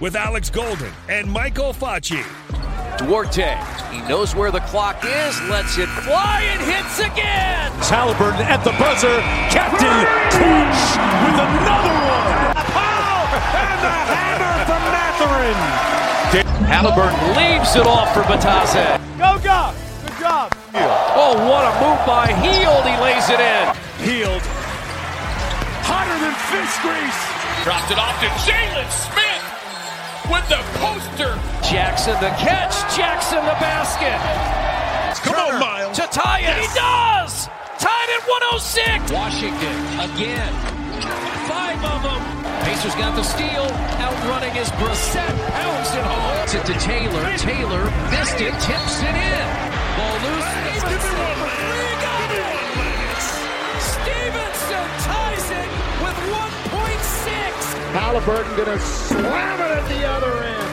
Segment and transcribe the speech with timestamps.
[0.00, 2.22] with Alex Golden and Michael Facci.
[2.98, 3.54] Duarte,
[3.90, 7.70] he knows where the clock is, lets it fly and hits again.
[7.82, 9.18] Halliburton at the buzzer,
[9.50, 9.98] Captain
[10.34, 10.82] Clutch
[11.22, 12.58] with another one.
[12.74, 13.26] Pow!
[13.54, 15.58] And the hammer from Mathurin.
[16.66, 18.98] Halliburton leaves it off for Bitadze.
[19.18, 19.74] Go, go!
[20.06, 20.54] Good job.
[21.18, 22.84] Oh, what a move by Hield.
[22.86, 23.66] He lays it in.
[24.02, 24.42] Hield,
[25.86, 27.20] hotter than fish grease.
[27.64, 29.37] Dropped it off to Jalen Smith
[30.30, 31.34] with the poster.
[31.64, 32.76] Jackson the catch.
[32.96, 34.16] Jackson the basket.
[35.24, 35.96] Come on, Myles.
[35.96, 36.56] To tie it.
[36.60, 37.48] He does.
[37.80, 39.12] Tied at 106.
[39.12, 40.52] Washington again.
[41.48, 42.20] Five of them.
[42.64, 43.64] Pacers got the steal.
[44.00, 45.34] Outrunning is Brissett.
[45.56, 46.46] Pounds it home.
[46.52, 47.24] To, to Taylor.
[47.36, 48.52] Taylor missed it.
[48.60, 49.46] Tips it in.
[49.96, 51.37] Ball loose.
[57.98, 58.04] 1.6.
[58.04, 60.68] Halliburton gonna slam it at the other end.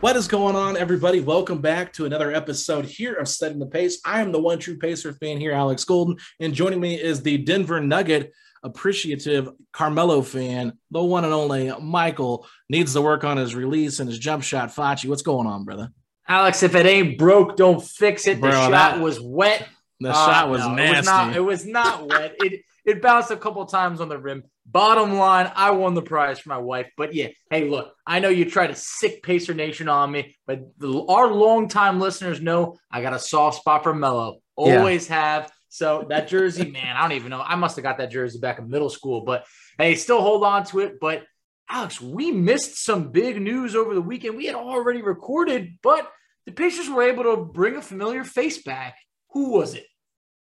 [0.00, 1.20] What is going on, everybody?
[1.20, 4.00] Welcome back to another episode here of Setting the Pace.
[4.04, 7.38] I am the one true Pacer fan here, Alex Golden, and joining me is the
[7.38, 8.32] Denver Nugget
[8.64, 12.48] appreciative Carmelo fan, the one and only Michael.
[12.68, 14.70] Needs to work on his release and his jump shot.
[14.70, 15.90] Facci, what's going on, brother?
[16.26, 18.40] Alex, if it ain't broke, don't fix it.
[18.40, 19.68] Bro, the shot that- was wet.
[20.00, 20.90] The Uh, shot was no, nasty.
[20.92, 22.34] It was not, it was not wet.
[22.40, 24.44] It it bounced a couple times on the rim.
[24.66, 26.90] Bottom line, I won the prize for my wife.
[26.96, 30.60] But yeah, hey, look, I know you tried to sick Pacer Nation on me, but
[30.78, 34.38] the, our longtime listeners know I got a soft spot for Mello.
[34.58, 34.78] Yeah.
[34.78, 35.50] Always have.
[35.68, 37.40] So that jersey, man, I don't even know.
[37.40, 39.46] I must have got that jersey back in middle school, but
[39.78, 41.00] hey, still hold on to it.
[41.00, 41.24] But
[41.70, 44.36] Alex, we missed some big news over the weekend.
[44.36, 46.10] We had already recorded, but
[46.44, 48.96] the Pacers were able to bring a familiar face back.
[49.30, 49.86] Who was it?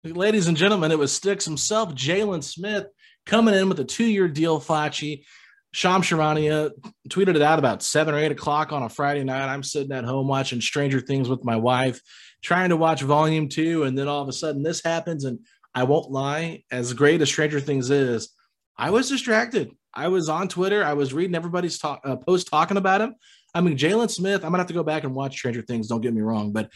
[0.06, 2.86] Ladies and gentlemen, it was Sticks himself, Jalen Smith,
[3.26, 4.62] coming in with a two-year deal.
[4.62, 5.24] Facci,
[5.72, 6.70] Shams Charania
[7.10, 9.48] tweeted it out about seven or eight o'clock on a Friday night.
[9.48, 12.02] I'm sitting at home watching Stranger Things with my wife,
[12.44, 15.26] trying to watch Volume Two, and then all of a sudden this happens.
[15.26, 15.40] And
[15.74, 18.30] I won't lie, as great as Stranger Things is,
[18.78, 19.72] I was distracted.
[19.92, 20.84] I was on Twitter.
[20.84, 23.16] I was reading everybody's talk, uh, post talking about him.
[23.56, 24.44] I mean, Jalen Smith.
[24.44, 25.88] I'm gonna have to go back and watch Stranger Things.
[25.88, 26.70] Don't get me wrong, but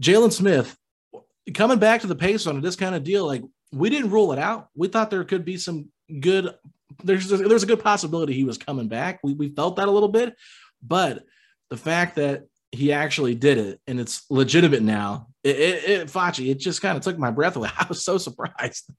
[0.00, 0.76] Jalen Smith
[1.54, 3.42] coming back to the pace on this kind of deal, like
[3.72, 4.68] we didn't rule it out.
[4.74, 5.88] We thought there could be some
[6.20, 6.54] good.
[7.04, 9.20] There's there's a good possibility he was coming back.
[9.22, 10.36] We we felt that a little bit,
[10.82, 11.24] but
[11.70, 16.50] the fact that he actually did it and it's legitimate now, it, it, it Facci,
[16.50, 17.70] it just kind of took my breath away.
[17.78, 18.90] I was so surprised.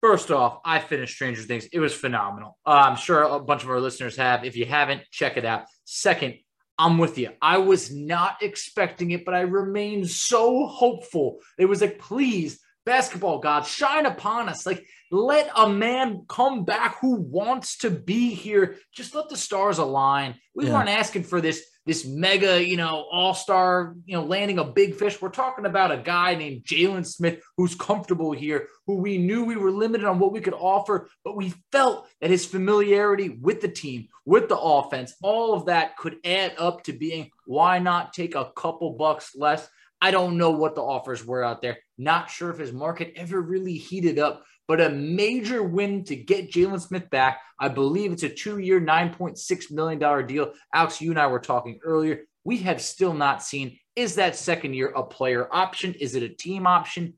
[0.00, 1.66] First off, I finished Stranger Things.
[1.66, 2.58] It was phenomenal.
[2.66, 4.44] Uh, I'm sure a bunch of our listeners have.
[4.44, 5.66] If you haven't, check it out.
[5.84, 6.38] Second,
[6.82, 7.30] I'm with you.
[7.40, 11.38] I was not expecting it, but I remained so hopeful.
[11.56, 14.66] It was like, please, basketball gods, shine upon us.
[14.66, 18.78] Like, let a man come back who wants to be here.
[18.92, 20.34] Just let the stars align.
[20.56, 20.72] We Yeah.
[20.72, 24.94] weren't asking for this this mega, you know, all star, you know, landing a big
[24.94, 25.20] fish.
[25.20, 29.56] We're talking about a guy named Jalen Smith who's comfortable here, who we knew we
[29.56, 33.68] were limited on what we could offer, but we felt that his familiarity with the
[33.68, 38.34] team, with the offense, all of that could add up to being why not take
[38.34, 39.68] a couple bucks less?
[40.00, 41.78] I don't know what the offers were out there.
[41.96, 46.50] Not sure if his market ever really heated up, but a major win to get
[46.50, 47.42] Jalen Smith back.
[47.58, 50.54] I believe it's a two year, $9.6 million deal.
[50.72, 52.20] Alex, you and I were talking earlier.
[52.44, 55.92] We have still not seen is that second year a player option?
[55.92, 57.12] Is it a team option?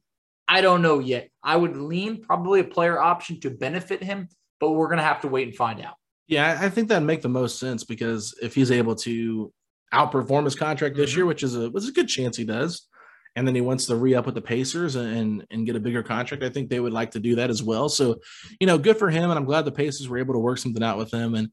[0.49, 1.29] I don't know yet.
[1.45, 5.21] I would lean probably a player option to benefit him, but we're going to have
[5.21, 5.95] to wait and find out.
[6.27, 9.53] Yeah, I think that'd make the most sense because if he's able to
[9.93, 11.19] outperform his contract this mm-hmm.
[11.21, 12.89] year, which is a was a good chance he does,
[13.37, 16.03] and then he wants to re up with the Pacers and and get a bigger
[16.03, 16.43] contract.
[16.45, 17.89] I think they would like to do that as well.
[17.89, 18.21] So,
[18.61, 20.83] you know, good for him, and I'm glad the Pacers were able to work something
[20.83, 21.35] out with him.
[21.35, 21.51] And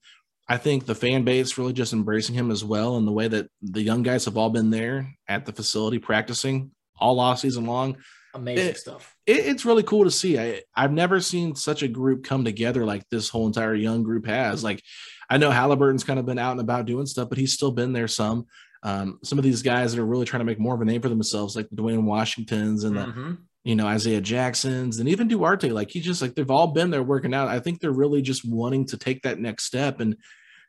[0.48, 3.48] I think the fan base really just embracing him as well, and the way that
[3.62, 7.98] the young guys have all been there at the facility practicing all off season long.
[8.34, 9.16] Amazing it, stuff.
[9.26, 10.40] It, it's really cool to see.
[10.40, 14.26] I, I've never seen such a group come together like this whole entire young group
[14.26, 14.64] has.
[14.64, 14.82] Like,
[15.30, 17.92] I know Halliburton's kind of been out and about doing stuff, but he's still been
[17.92, 18.48] there some.
[18.84, 21.02] Um, some of these guys that are really trying to make more of a name
[21.02, 23.30] for themselves, like the Duane Washingtons and mm-hmm.
[23.32, 26.90] the you know Isaiah Jacksons and even Duarte, like he just like they've all been
[26.90, 27.48] there working out.
[27.48, 30.16] I think they're really just wanting to take that next step and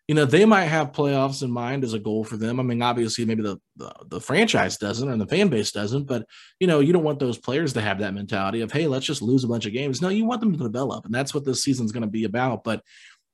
[0.09, 2.59] you know they might have playoffs in mind as a goal for them.
[2.59, 6.27] I mean, obviously maybe the, the the, franchise doesn't and the fan base doesn't, but
[6.59, 9.23] you know you don't want those players to have that mentality of hey, let's just
[9.23, 10.03] lose a bunch of games.
[10.03, 12.65] No, you want them to develop, and that's what this season's going to be about.
[12.65, 12.83] But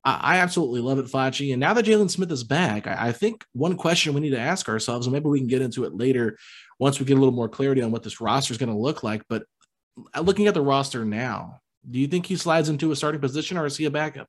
[0.05, 1.53] I, absolutely love it, Facci.
[1.53, 4.39] And now that Jalen Smith is back, I, I think one question we need to
[4.39, 6.39] ask ourselves, and maybe we can get into it later
[6.79, 9.03] once we get a little more clarity on what this roster is going to look
[9.03, 9.23] like.
[9.29, 9.45] But
[10.15, 13.57] uh, looking at the roster now, do you think he slides into a starting position
[13.57, 14.29] or is he a backup?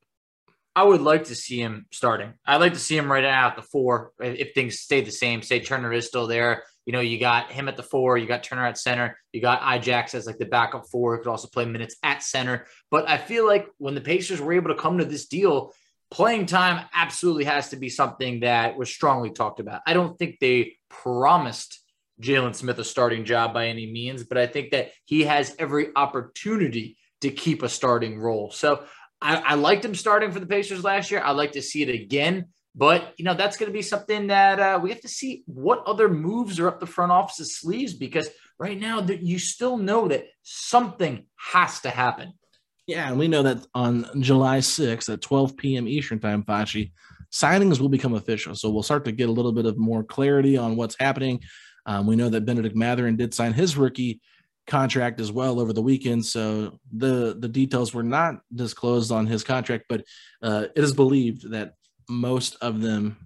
[0.74, 2.34] I would like to see him starting.
[2.46, 5.42] I'd like to see him right out at the four if things stay the same.
[5.42, 6.64] Say Turner is still there.
[6.90, 9.60] You know, you got him at the four, you got Turner at center, you got
[9.60, 12.66] Ijax as like the backup four, could also play minutes at center.
[12.90, 15.72] But I feel like when the Pacers were able to come to this deal,
[16.10, 19.82] playing time absolutely has to be something that was strongly talked about.
[19.86, 21.80] I don't think they promised
[22.20, 25.90] Jalen Smith a starting job by any means, but I think that he has every
[25.94, 28.50] opportunity to keep a starting role.
[28.50, 28.82] So
[29.22, 31.22] I, I liked him starting for the Pacers last year.
[31.24, 32.46] I'd like to see it again.
[32.74, 35.82] But you know that's going to be something that uh, we have to see what
[35.86, 38.28] other moves are up the front office's sleeves because
[38.58, 42.34] right now that you still know that something has to happen.
[42.86, 45.86] Yeah, and we know that on July 6th at 12 p.m.
[45.86, 46.92] Eastern Time, Facci,
[47.32, 48.54] signings will become official.
[48.54, 51.40] So we'll start to get a little bit of more clarity on what's happening.
[51.86, 54.20] Um, we know that Bennedict Mathurin did sign his rookie
[54.66, 56.24] contract as well over the weekend.
[56.24, 60.04] So the the details were not disclosed on his contract, but
[60.42, 61.74] uh, it is believed that
[62.10, 63.16] most of them,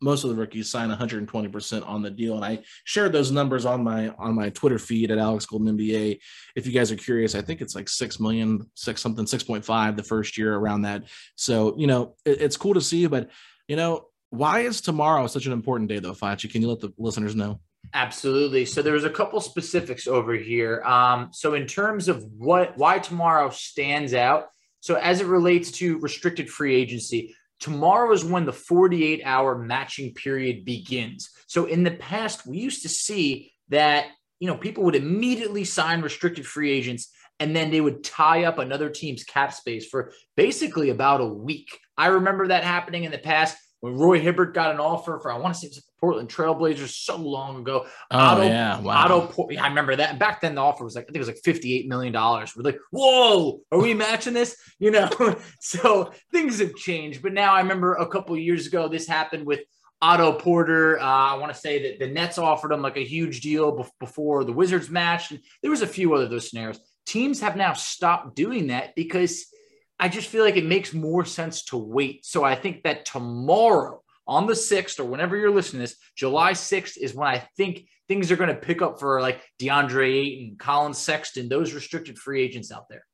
[0.00, 2.36] most of the rookies, sign 120 percent on the deal.
[2.36, 6.18] And I shared those numbers on my on my Twitter feed at Alex Golden NBA.
[6.56, 9.64] If you guys are curious, I think it's like six million, six something, six point
[9.64, 11.04] five the first year around that.
[11.36, 13.30] So you know it, it's cool to see, but
[13.68, 16.50] you know why is tomorrow such an important day though, Facci?
[16.50, 17.60] Can you let the listeners know?
[17.94, 18.64] Absolutely.
[18.64, 20.82] So there's a couple specifics over here.
[20.82, 24.46] Um, so in terms of what why tomorrow stands out,
[24.80, 30.12] so as it relates to restricted free agency, tomorrow is when the 48 hour matching
[30.14, 31.30] period begins.
[31.46, 34.06] So in the past, we used to see that
[34.40, 38.58] you know people would immediately sign restricted free agents and then they would tie up
[38.58, 41.78] another team's cap space for basically about a week.
[41.96, 45.38] I remember that happening in the past when Roy Hibbert got an offer for, I
[45.38, 47.84] want to say it was the Portland Trailblazers so long ago.
[48.12, 48.80] Oh, Otto, yeah.
[48.80, 49.06] Wow.
[49.06, 50.20] Otto, I remember that.
[50.20, 52.12] Back then, the offer was like, I think it was like $58 million.
[52.12, 54.56] We're like, whoa, are we matching this?
[54.78, 55.08] You know,
[55.60, 57.22] so things have changed.
[57.22, 59.60] But now I remember a couple years ago, this happened with
[60.00, 60.98] Otto Porter.
[60.98, 64.42] Uh, I want to say that the Nets offered him like a huge deal before
[64.42, 65.30] the Wizards matched.
[65.30, 66.80] And there was a few other those scenarios.
[67.06, 69.46] Teams have now stopped doing that because–
[70.02, 72.26] I just feel like it makes more sense to wait.
[72.26, 76.54] So I think that tomorrow on the 6th or whenever you're listening to this, July
[76.54, 80.56] 6th is when I think things are going to pick up for like DeAndre Ayton,
[80.58, 83.06] Collin Sexton, those restricted free agents out there.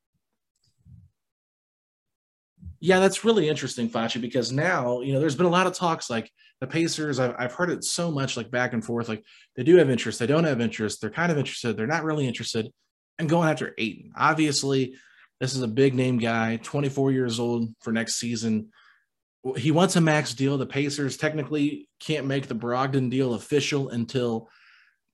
[2.81, 6.09] Yeah, that's really interesting, Facci, because now, you know, there's been a lot of talks
[6.09, 7.21] like the Pacers.
[7.21, 9.11] I've, I've heard it so much like back and forth.
[9.11, 9.25] Like
[9.57, 12.27] they do have interest, they don't have interest, they're kind of interested, they're not really
[12.27, 12.73] interested,
[13.19, 14.13] and going after Ayton.
[14.17, 14.95] Obviously,
[15.41, 18.71] this is a big name guy, 24 years old for next season.
[19.57, 20.59] He wants a max deal.
[20.59, 24.49] The Pacers technically can't make the Brogdon deal official until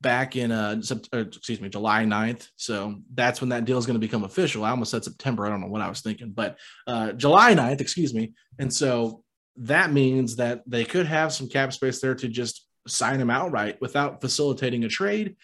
[0.01, 0.81] back in uh,
[1.13, 2.49] excuse me July 9th.
[2.57, 4.65] So that's when that deal is going to become official.
[4.65, 5.47] I almost said September.
[5.47, 8.33] I don't know what I was thinking, but uh, July 9th, excuse me.
[8.59, 9.23] And so
[9.57, 13.81] that means that they could have some cap space there to just sign him outright
[13.81, 15.37] without facilitating a trade,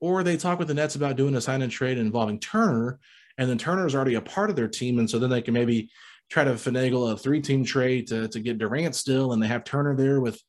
[0.00, 3.00] or they talk with the Nets about doing a sign and trade involving Turner
[3.38, 5.90] and then Turner's already a part of their team, and so then they can maybe
[6.30, 9.96] try to finagle a three-team trade to to get Durant still, and they have Turner
[9.96, 10.40] there with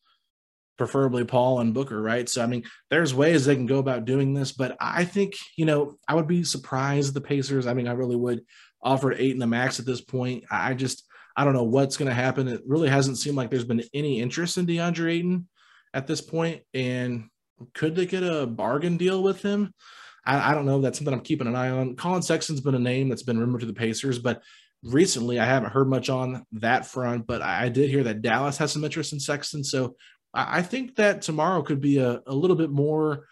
[0.78, 2.28] preferably Paul and Booker, right?
[2.28, 5.66] So I mean, there's ways they can go about doing this, but I think you
[5.66, 7.68] know I would be surprised the Pacers.
[7.68, 8.42] I mean, I really would
[8.82, 10.44] offer Ayton the max at this point.
[10.52, 12.48] I just I don't know what's going to happen.
[12.48, 15.48] It really hasn't seemed like there's been any interest in DeAndre Ayton
[15.94, 17.30] at this point, and
[17.74, 19.74] could they get a bargain deal with him?
[20.26, 20.82] I, I don't know.
[20.82, 21.96] That's something I'm keeping an eye on.
[21.96, 24.42] Collin Sexton's been a name that's been rumored to the Pacers, but
[24.84, 27.28] recently I haven't heard much on that front.
[27.28, 29.64] But I, I did hear that Dallas has some interest in Sexton.
[29.64, 29.96] So
[30.34, 33.26] I, I think that tomorrow could be a, a little bit more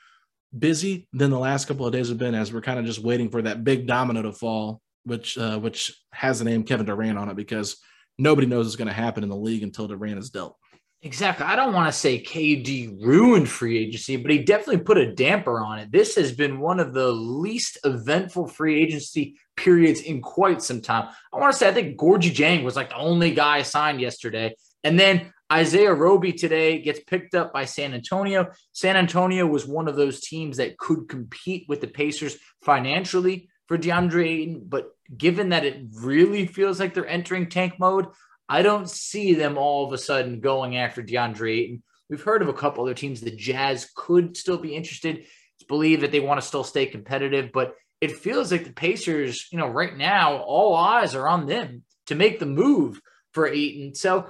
[0.57, 3.29] busy than the last couple of days have been as we're kind of just waiting
[3.29, 7.29] for that big domino to fall, which uh, which has the name Kevin Durant on
[7.29, 7.77] it because
[8.17, 10.57] nobody knows what's going to happen in the league until Durant is dealt.
[11.05, 11.45] Exactly.
[11.45, 15.59] I don't want to say KD ruined free agency, but he definitely put a damper
[15.59, 15.91] on it.
[15.91, 21.09] This has been one of the least eventful free agency periods in quite some time.
[21.33, 24.55] I want to say I think Gorgui Dieng was like the only guy signed yesterday.
[24.85, 28.51] And then Isaiah Roby today gets picked up by San Antonio.
[28.71, 33.77] San Antonio was one of those teams that could compete with the Pacers financially for
[33.77, 38.07] DeAndre Ayton, but given that it really feels like they're entering tank mode,
[38.53, 41.83] I don't see them all of a sudden going after DeAndre Ayton.
[42.07, 43.19] We've heard of a couple other teams.
[43.19, 45.25] The Jazz could still be interested.
[45.55, 49.47] It's believed that they want to still stay competitive, but it feels like the Pacers,
[49.51, 53.95] you know, right now, all eyes are on them to make the move for Ayton.
[53.95, 54.27] So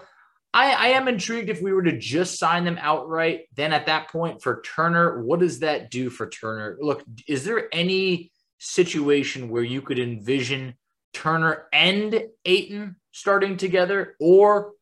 [0.54, 3.42] I, I am intrigued if we were to just sign them outright.
[3.58, 6.78] Then at that point for Turner, what does that do for Turner?
[6.80, 10.76] Look, is there any situation where you could envision
[11.12, 14.74] Turner and Ayton starting together or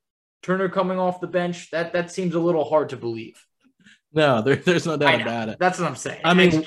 [0.42, 1.70] Turner coming off the bench?
[1.70, 3.46] That that seems a little hard to believe.
[4.14, 5.58] No, there, there's no doubt about it.
[5.60, 6.22] That's what I'm saying.
[6.24, 6.66] I mean,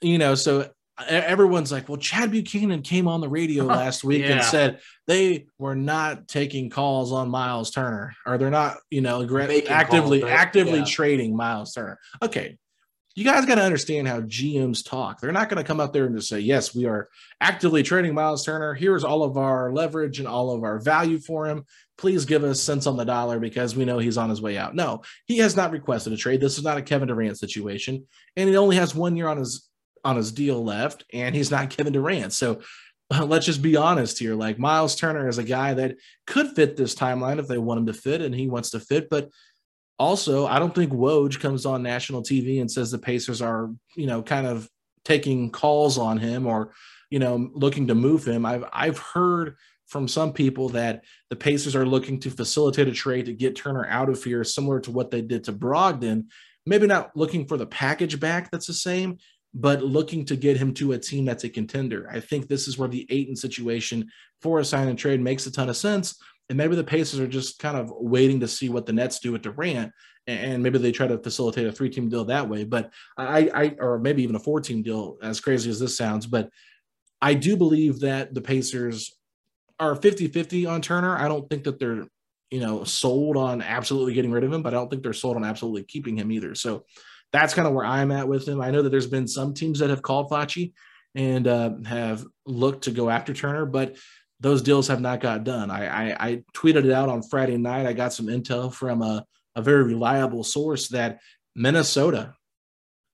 [0.00, 0.70] you know, so
[1.08, 4.32] everyone's like, well, Chad Buchanan came on the radio last week yeah.
[4.32, 9.22] and said they were not taking calls on Myles Turner, or they're not, you know,
[9.68, 10.84] actively calls, actively yeah.
[10.84, 11.98] trading Myles Turner.
[12.22, 12.58] Okay,
[13.14, 15.20] you guys got to understand how GMs talk.
[15.20, 17.08] They're not going to come out there and just say, yes, we are
[17.40, 18.74] actively trading Myles Turner.
[18.74, 21.64] Here's all of our leverage and all of our value for him.
[21.98, 24.74] Please give us cents on the dollar because we know he's on his way out.
[24.74, 26.40] No, he has not requested a trade.
[26.40, 28.06] This is not a Kevin Durant situation.
[28.36, 29.68] And he only has one year on his
[30.04, 32.32] on his deal left, and he's not Kevin Durant.
[32.32, 32.60] So
[33.20, 34.34] let's just be honest here.
[34.34, 37.86] Like Myles Turner is a guy that could fit this timeline if they want him
[37.86, 39.08] to fit, and he wants to fit.
[39.08, 39.30] But
[39.98, 44.06] also, I don't think Woj comes on national TV and says the Pacers are, you
[44.06, 44.68] know, kind of
[45.04, 46.72] taking calls on him or,
[47.10, 48.46] you know, looking to move him.
[48.46, 49.56] I've I've heard
[49.86, 53.86] from some people that the Pacers are looking to facilitate a trade to get Turner
[53.86, 56.24] out of here, similar to what they did to Brogdon.
[56.64, 59.18] Maybe not looking for the package back that's the same,
[59.52, 62.08] but looking to get him to a team that's a contender.
[62.10, 65.52] I think this is where the Ayton situation for a sign and trade makes a
[65.52, 66.18] ton of sense.
[66.52, 69.32] And maybe the Pacers are just kind of waiting to see what the Nets do
[69.32, 69.90] with Durant,
[70.26, 72.64] and maybe they try to facilitate a three-team deal that way.
[72.64, 76.26] But I, I, or maybe even a four-team deal, as crazy as this sounds.
[76.26, 76.50] But
[77.22, 79.16] I do believe that the Pacers
[79.80, 81.16] are 50-50 on Turner.
[81.16, 82.04] I don't think that they're,
[82.50, 85.36] you know, sold on absolutely getting rid of him, but I don't think they're sold
[85.36, 86.54] on absolutely keeping him either.
[86.54, 86.84] So
[87.32, 88.60] that's kind of where I'm at with him.
[88.60, 90.74] I know that there's been some teams that have called Facci
[91.14, 93.96] and uh, have looked to go after Turner, but
[94.42, 95.70] those deals have not got done.
[95.70, 97.86] I, I, I tweeted it out on Friday night.
[97.86, 101.20] I got some intel from a, a very reliable source that
[101.54, 102.34] Minnesota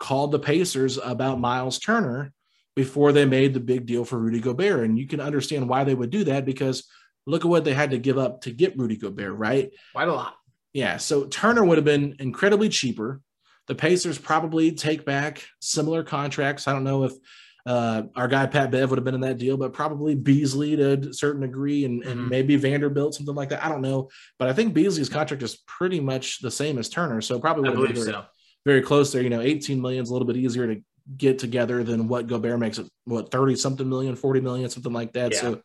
[0.00, 2.32] called the Pacers about Miles Turner
[2.74, 4.84] before they made the big deal for Rudy Gobert.
[4.84, 6.88] And you can understand why they would do that because
[7.26, 9.70] look at what they had to give up to get Rudy Gobert, right?
[9.92, 10.34] Quite a lot.
[10.72, 10.96] Yeah.
[10.96, 13.20] So Turner would have been incredibly cheaper.
[13.66, 16.66] The Pacers probably take back similar contracts.
[16.66, 17.12] I don't know if
[17.68, 21.10] uh, our guy Pat Bev would have been in that deal, but probably Beasley to
[21.10, 22.28] a certain degree, and, and mm-hmm.
[22.30, 23.62] maybe Vanderbilt, something like that.
[23.62, 24.08] I don't know,
[24.38, 27.76] but I think Beasley's contract is pretty much the same as Turner, so probably would
[27.76, 28.24] have been very, so.
[28.64, 29.20] very close there.
[29.20, 30.80] You know, 18 million is a little bit easier to
[31.14, 32.86] get together than what Gobert makes it.
[33.04, 35.32] What 30 something million, 40 million, something like that.
[35.32, 35.40] Yeah.
[35.40, 35.62] So,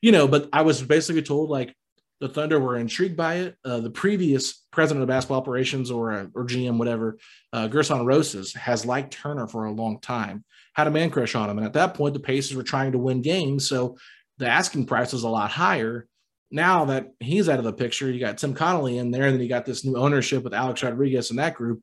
[0.00, 1.76] you know, but I was basically told like
[2.22, 3.56] the Thunder were intrigued by it.
[3.64, 7.18] Uh, the previous president of basketball operations or uh, or GM, whatever,
[7.52, 10.44] uh, Gersson Rosas has liked Turner for a long time,
[10.74, 12.98] had a man crush on him, and at that point the Pacers were trying to
[12.98, 13.96] win games, so
[14.38, 16.06] the asking price was a lot higher.
[16.50, 19.42] Now that he's out of the picture, you got Tim Connolly in there, and then
[19.42, 21.82] you got this new ownership with Alex Rodriguez and that group.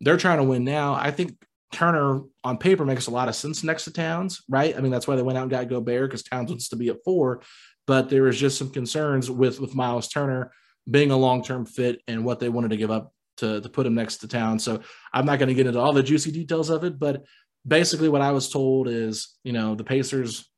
[0.00, 0.94] They're trying to win now.
[0.94, 1.36] I think
[1.72, 4.76] Turner on paper makes a lot of sense next to Towns, right?
[4.76, 6.88] I mean, that's why they went out and got Gobert because Towns wants to be
[6.88, 7.42] at four
[7.90, 10.52] but there was just some concerns with with Myles Turner
[10.88, 13.84] being a long term fit and what they wanted to give up to to put
[13.84, 14.60] him next to town.
[14.60, 14.80] So
[15.12, 17.24] I'm not going to get into all the juicy details of it, but
[17.66, 20.48] basically what I was told is you know the Pacers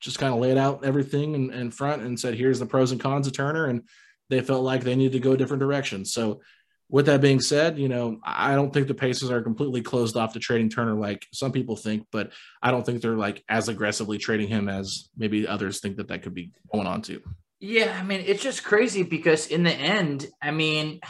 [0.00, 3.00] just kind of laid out everything in, in front and said here's the pros and
[3.00, 3.82] cons of Turner and
[4.30, 6.12] they felt like they needed to go different directions.
[6.12, 6.40] So
[6.90, 10.32] with that being said, you know, I don't think the Pacers are completely closed off
[10.32, 14.18] to trading Turner like some people think, but I don't think they're like as aggressively
[14.18, 17.20] trading him as maybe others think that that could be going on to.
[17.60, 21.00] Yeah, I mean, it's just crazy because in the end, I mean,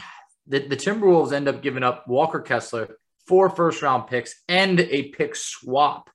[0.46, 2.96] the, the Timberwolves end up giving up Walker Kessler,
[3.28, 6.10] four first round picks, and a pick swap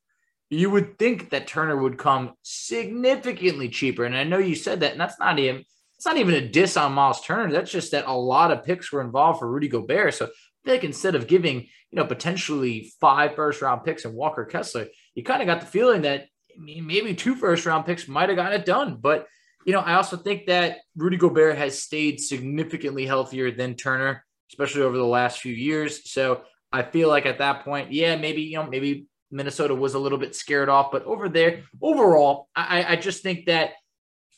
[0.53, 4.05] you would think that Turner would come significantly cheaper.
[4.05, 5.63] And I know you said that, and that's not even
[5.97, 7.51] it's not even a diss on Myles Turner.
[7.51, 10.13] That's just that a lot of picks were involved for Rudy Gobert.
[10.13, 10.29] So I
[10.65, 14.87] feel like instead of giving, you know, potentially five first round picks and Walker Kessler,
[15.15, 16.25] you kind of got the feeling that
[16.57, 18.97] maybe two first round picks might have gotten it done.
[18.99, 19.27] But
[19.65, 24.81] you know, I also think that Rudy Gobert has stayed significantly healthier than Turner, especially
[24.81, 26.11] over the last few years.
[26.11, 26.41] So
[26.73, 30.17] I feel like at that point, yeah, maybe, you know, maybe Minnesota was a little
[30.17, 30.91] bit scared off.
[30.91, 33.73] But over there, overall, I, I just think that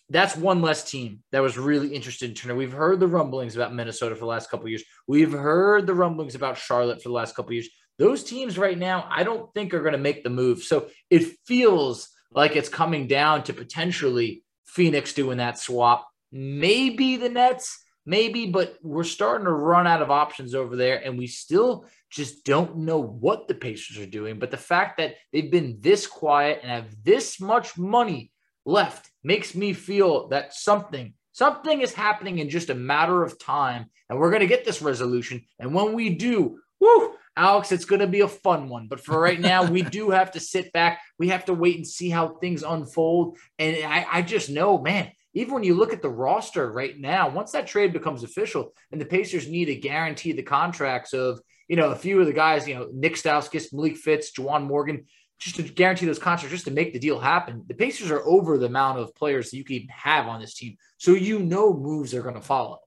[0.10, 2.56] that's one less team that was really interested in Turner.
[2.56, 4.84] We've heard the rumblings about Minnesota for the last couple years.
[5.08, 7.70] We've heard the rumblings about Charlotte for the last couple years.
[7.98, 10.62] Those teams right now, I don't think are going to make the move.
[10.62, 16.08] So it feels like it's coming down to potentially Phoenix doing that swap.
[16.32, 21.18] Maybe the Nets, maybe, but we're starting to run out of options over there, and
[21.18, 24.39] we still just don't know what the Pacers are doing.
[24.39, 28.31] But the fact that they've been this quiet and have this much money
[28.65, 33.88] left makes me feel that something something is happening in just a matter of time
[34.10, 35.43] and we're going to get this resolution.
[35.60, 38.88] And when we do whoo alex it's going to be a fun one.
[38.88, 41.01] But for right now we do have to sit back.
[41.19, 43.38] We have to wait and see how things unfold.
[43.60, 47.29] And I, I just know man even when you look at the roster right now
[47.29, 51.75] once that trade becomes official and the pacers need to guarantee the contracts of you
[51.75, 55.05] know a few of the guys you know nick stauskas malik fitts juwan morgan
[55.38, 57.63] just to guarantee those contracts, just to make the deal happen.
[57.67, 60.77] The Pacers are over the amount of players that you can have on this team.
[60.98, 62.79] So you know moves are going to follow.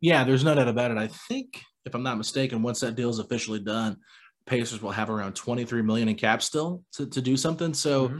[0.00, 0.98] Yeah, there's no doubt about it.
[0.98, 3.96] I think, if I'm not mistaken, once that deal is officially done,
[4.46, 7.74] Pacers will have around 23 million in cap still to, to do something.
[7.74, 8.18] So mm-hmm.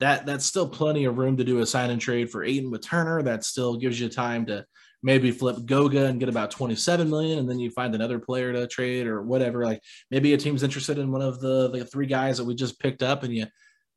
[0.00, 2.82] that that's still plenty of room to do a sign and trade for Ayton with
[2.82, 3.22] Turner.
[3.22, 4.64] That still gives you time to
[5.02, 8.66] maybe flip Goga and get about 27 million, and then you find another player to
[8.66, 9.64] trade or whatever.
[9.64, 12.80] Like maybe a team's interested in one of the the three guys that we just
[12.80, 13.46] picked up, and you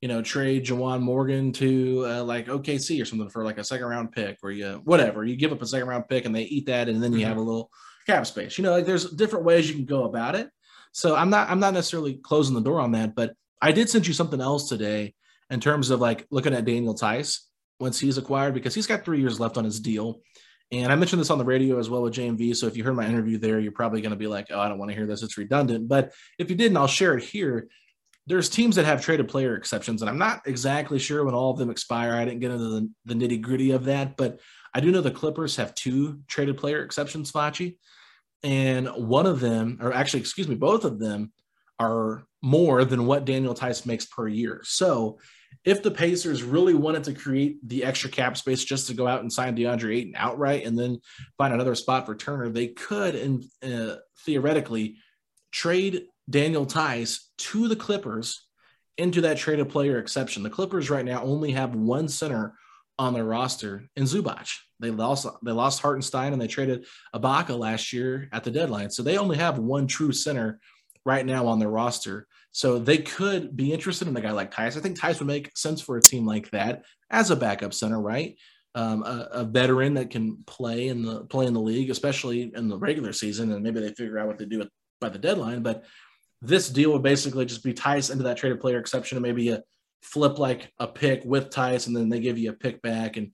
[0.01, 3.87] you know trade Juwan Morgan to uh, like OKC or something for like a second
[3.87, 6.65] round pick, or you whatever you give up a second round pick and they eat
[6.67, 7.69] that, and then you have a little
[8.05, 8.57] cap space.
[8.57, 10.49] You know, like there's different ways you can go about it.
[10.91, 14.07] So I'm not I'm not necessarily closing the door on that, but I did send
[14.07, 15.13] you something else today
[15.49, 17.47] in terms of like looking at Daniel Theis
[17.79, 20.21] once he's acquired because he's got three years left on his deal.
[20.71, 22.55] And I mentioned this on the radio as well with JMV.
[22.55, 24.69] So if you heard my interview there, you're probably going to be like, oh, I
[24.69, 25.21] don't want to hear this.
[25.21, 25.89] It's redundant.
[25.89, 27.67] But if you didn't, I'll share it here.
[28.27, 31.57] There's teams that have traded player exceptions, and I'm not exactly sure when all of
[31.57, 32.13] them expire.
[32.13, 34.39] I didn't get into the, the nitty gritty of that, but
[34.73, 37.77] I do know the Clippers have two traded player exceptions, Facci.
[38.43, 41.33] And one of them, or actually, excuse me, both of them
[41.79, 44.61] are more than what Daniel Theis makes per year.
[44.63, 45.19] So
[45.63, 49.21] if the Pacers really wanted to create the extra cap space just to go out
[49.21, 50.99] and sign DeAndre Ayton outright and then
[51.37, 54.97] find another spot for Turner, they could and uh, theoretically
[55.51, 58.47] trade Daniel Theis to the Clippers
[58.97, 60.43] into that trade traded player exception.
[60.43, 62.55] The Clippers right now only have one center
[62.97, 64.49] on their roster in Zubac.
[64.79, 66.85] They lost they lost Hartenstein and they traded
[67.15, 68.91] Ibaka last year at the deadline.
[68.91, 70.59] So they only have one true center
[71.05, 72.27] right now on their roster.
[72.51, 74.77] So they could be interested in a guy like Theis.
[74.77, 78.01] I think Theis would make sense for a team like that as a backup center,
[78.01, 78.37] right?
[78.75, 82.69] Um, a, a, veteran that can play in the play in the league, especially in
[82.69, 84.65] the regular season, and maybe they figure out what to do
[85.01, 85.61] by the deadline.
[85.61, 85.83] But
[86.41, 89.61] this deal would basically just be Theis into that traded player exception, and maybe a
[90.01, 93.33] flip like a pick with Theis, and then they give you a pick back and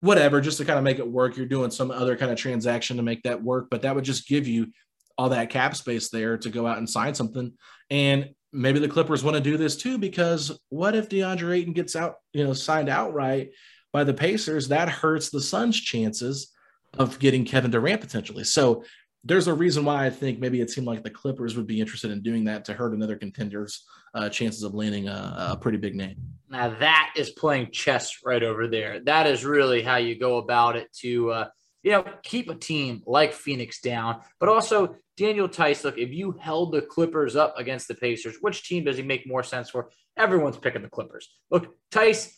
[0.00, 1.36] whatever, just to kind of make it work.
[1.36, 4.28] You're doing some other kind of transaction to make that work, but that would just
[4.28, 4.68] give you
[5.16, 7.52] all that cap space there to go out and sign something.
[7.90, 11.96] And maybe the Clippers want to do this too, because what if DeAndre Ayton gets
[11.96, 13.50] out, you know, signed outright
[13.92, 14.68] by the Pacers?
[14.68, 16.52] That hurts the Suns' chances
[16.98, 18.44] of getting Kevin Durant potentially.
[18.44, 18.84] So
[19.24, 22.10] there's a reason why I think maybe it seemed like the Clippers would be interested
[22.10, 25.94] in doing that to hurt another contender's uh, chances of landing a, a pretty big
[25.94, 26.16] name.
[26.48, 29.00] Now that is playing chess right over there.
[29.00, 31.48] That is really how you go about it to, uh,
[31.82, 36.32] you know, keep a team like Phoenix down, but also Daniel Theis, look, if you
[36.40, 39.90] held the Clippers up against the Pacers, which team does he make more sense for?
[40.16, 41.28] Everyone's picking the Clippers.
[41.50, 42.36] Look, Theis,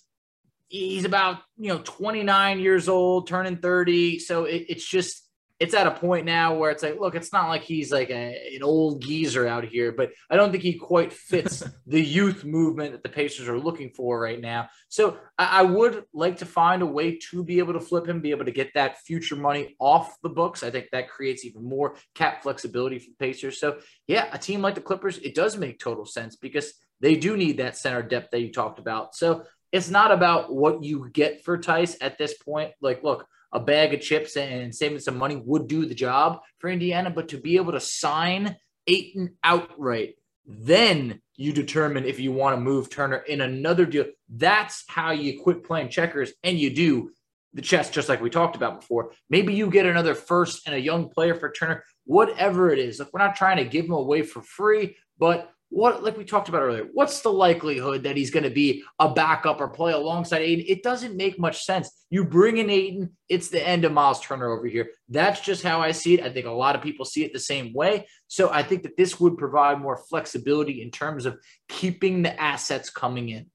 [0.68, 4.18] he's about, you know, 29 years old, turning 30.
[4.18, 5.29] So it, it's just,
[5.60, 8.54] it's at a point now where it's like, look, it's not like he's like a,
[8.56, 12.92] an old geezer out here, but I don't think he quite fits the youth movement
[12.92, 14.70] that the Pacers are looking for right now.
[14.88, 18.22] So I, I, would like to find a way to be able to flip him,
[18.22, 20.62] be able to get that future money off the books.
[20.62, 23.60] I think that creates even more cap flexibility for the Pacers.
[23.60, 27.36] So yeah, a team like the Clippers, it does make total sense because they do
[27.36, 29.14] need that center depth that you talked about.
[29.14, 32.72] So it's not about what you get for Theis at this point.
[32.80, 36.70] Like, look, a bag of chips and saving some money would do the job for
[36.70, 38.56] Indiana, but to be able to sign
[38.86, 40.14] Ayton outright,
[40.50, 44.06] Then you determine if you want to move Turner in another deal.
[44.28, 47.12] That's how you quit playing checkers and you do
[47.54, 49.12] the chess, just like we talked about before.
[49.28, 52.98] Maybe you get another first and a young player for Turner, whatever it is.
[52.98, 56.48] Look, we're not trying to give him away for free, but what, like we talked
[56.48, 60.42] about earlier, what's the likelihood that he's going to be a backup or play alongside
[60.42, 61.90] Ayton It doesn't make much sense.
[62.10, 64.90] You bring in Ayton it's the end of Myles Turner over here.
[65.08, 66.24] That's just how I see it.
[66.24, 68.08] I think a lot of people see it the same way.
[68.26, 72.90] So I think that this would provide more flexibility in terms of keeping the assets
[72.90, 73.46] coming in.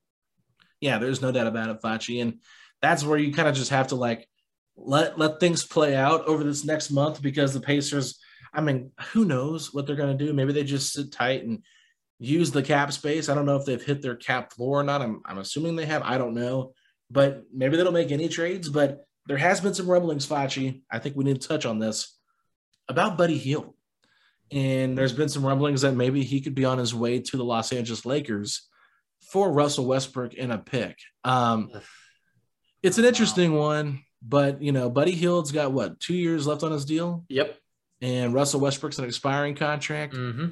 [0.79, 2.21] Yeah, there's no doubt about it, Facci.
[2.21, 2.39] And
[2.81, 4.27] that's where you kind of just have to like
[4.77, 8.19] let let things play out over this next month because the Pacers,
[8.53, 10.31] I mean, who knows what they're going to do?
[10.31, 11.63] Maybe they just sit tight and
[12.19, 13.29] use the cap space.
[13.29, 15.01] I don't know if they've hit their cap floor or not.
[15.01, 16.01] I'm, I'm assuming they have.
[16.03, 16.73] I don't know.
[17.11, 18.69] But maybe they don't make any trades.
[18.69, 20.81] But there has been some rumblings, Facci.
[20.91, 22.17] I think we need to touch on this
[22.87, 23.73] about Buddy Hield.
[24.51, 27.43] And there's been some rumblings that maybe he could be on his way to the
[27.43, 28.67] Los Angeles Lakers
[29.31, 30.97] for Russell Westbrook in a pick.
[31.23, 31.71] Um,
[32.83, 33.61] it's an interesting wow.
[33.61, 37.25] one, but you know, Buddy Hield's got what two years left on his deal.
[37.29, 37.57] Yep.
[38.01, 40.13] And Russell Westbrook's an expiring contract.
[40.13, 40.45] Mm-hmm.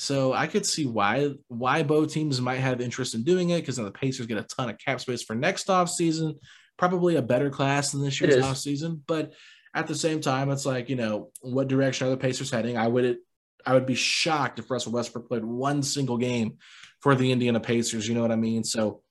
[0.00, 3.76] So I could see why why both teams might have interest in doing it because
[3.76, 6.38] then the Pacers get a ton of cap space for next off season,
[6.76, 9.02] probably a better class than this year's off season.
[9.08, 9.32] But
[9.74, 12.78] at the same time, it's like you know what direction are the Pacers heading?
[12.78, 13.18] I would
[13.66, 16.58] I would be shocked if Russell Westbrook played one single game
[17.00, 18.06] for the Indiana Pacers.
[18.08, 18.62] You know what I mean?
[18.62, 19.02] So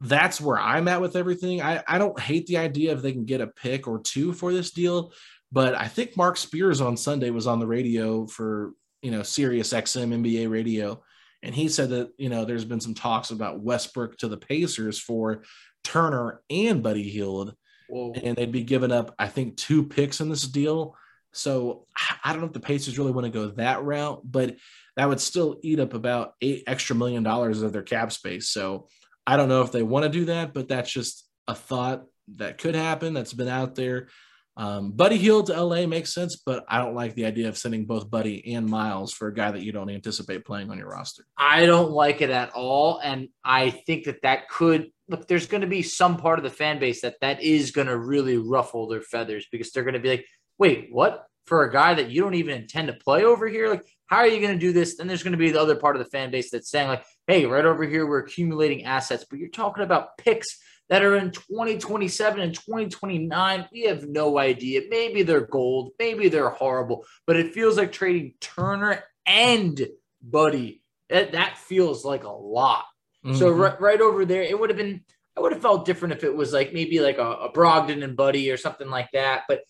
[0.00, 1.60] that's where I'm at with everything.
[1.60, 4.54] I, I don't hate the idea if they can get a pick or two for
[4.54, 5.12] this deal,
[5.52, 8.72] but I think Mark Spears on Sunday was on the radio for,
[9.02, 11.02] you know, Sirius XM NBA radio.
[11.42, 14.98] And he said that, you know, there's been some talks about Westbrook to the Pacers
[14.98, 15.42] for
[15.84, 17.54] Turner and Buddy Hield.
[17.88, 18.12] Whoa.
[18.22, 20.94] And they'd be giving up, I think, two picks in this deal.
[21.32, 21.86] So
[22.24, 24.56] I don't know if the Pacers really want to go that route, but
[24.96, 28.48] that would still eat up about eight extra million dollars of their cap space.
[28.48, 28.88] So
[29.26, 32.04] I don't know if they want to do that, but that's just a thought
[32.36, 34.08] that could happen that's been out there.
[34.56, 37.86] Um, Buddy Hield to LA makes sense, but I don't like the idea of sending
[37.86, 41.24] both Buddy and Myles for a guy that you don't anticipate playing on your roster.
[41.36, 45.26] I don't like it at all, and I think that that could look.
[45.28, 47.96] There's going to be some part of the fan base that that is going to
[47.96, 50.26] really ruffle their feathers because they're going to be like,
[50.58, 51.26] "Wait, what?
[51.46, 53.68] For a guy that you don't even intend to play over here?
[53.68, 55.76] Like, how are you going to do this?" Then there's going to be the other
[55.76, 59.24] part of the fan base that's saying like, hey, right over here, we're accumulating assets,
[59.28, 60.58] but you're talking about picks
[60.90, 63.68] that are in 2027 and 2029.
[63.72, 64.82] We have no idea.
[64.90, 69.80] Maybe they're gold, maybe they're horrible, but it feels like trading Turner and
[70.22, 70.82] Buddy.
[71.08, 72.84] That, that feels like a lot.
[73.24, 73.36] Mm-hmm.
[73.36, 75.02] So right, right over there, it would have been.
[75.36, 78.16] I would have felt different if it was like maybe like a, a Brogdon and
[78.16, 79.44] Buddy or something like that.
[79.48, 79.62] But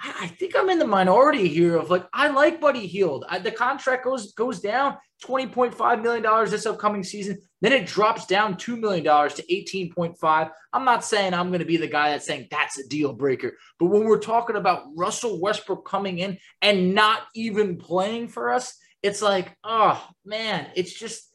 [0.00, 3.24] I think I'm in the minority here of like I like Buddy Hield.
[3.28, 7.38] I, the contract goes goes down twenty point five million dollars this upcoming season.
[7.60, 10.48] Then it drops down two million dollars to eighteen point five.
[10.72, 13.56] I'm not saying I'm going to be the guy that's saying that's a deal breaker,
[13.78, 18.76] but when we're talking about Russell Westbrook coming in and not even playing for us,
[19.02, 21.30] it's like oh man, it's just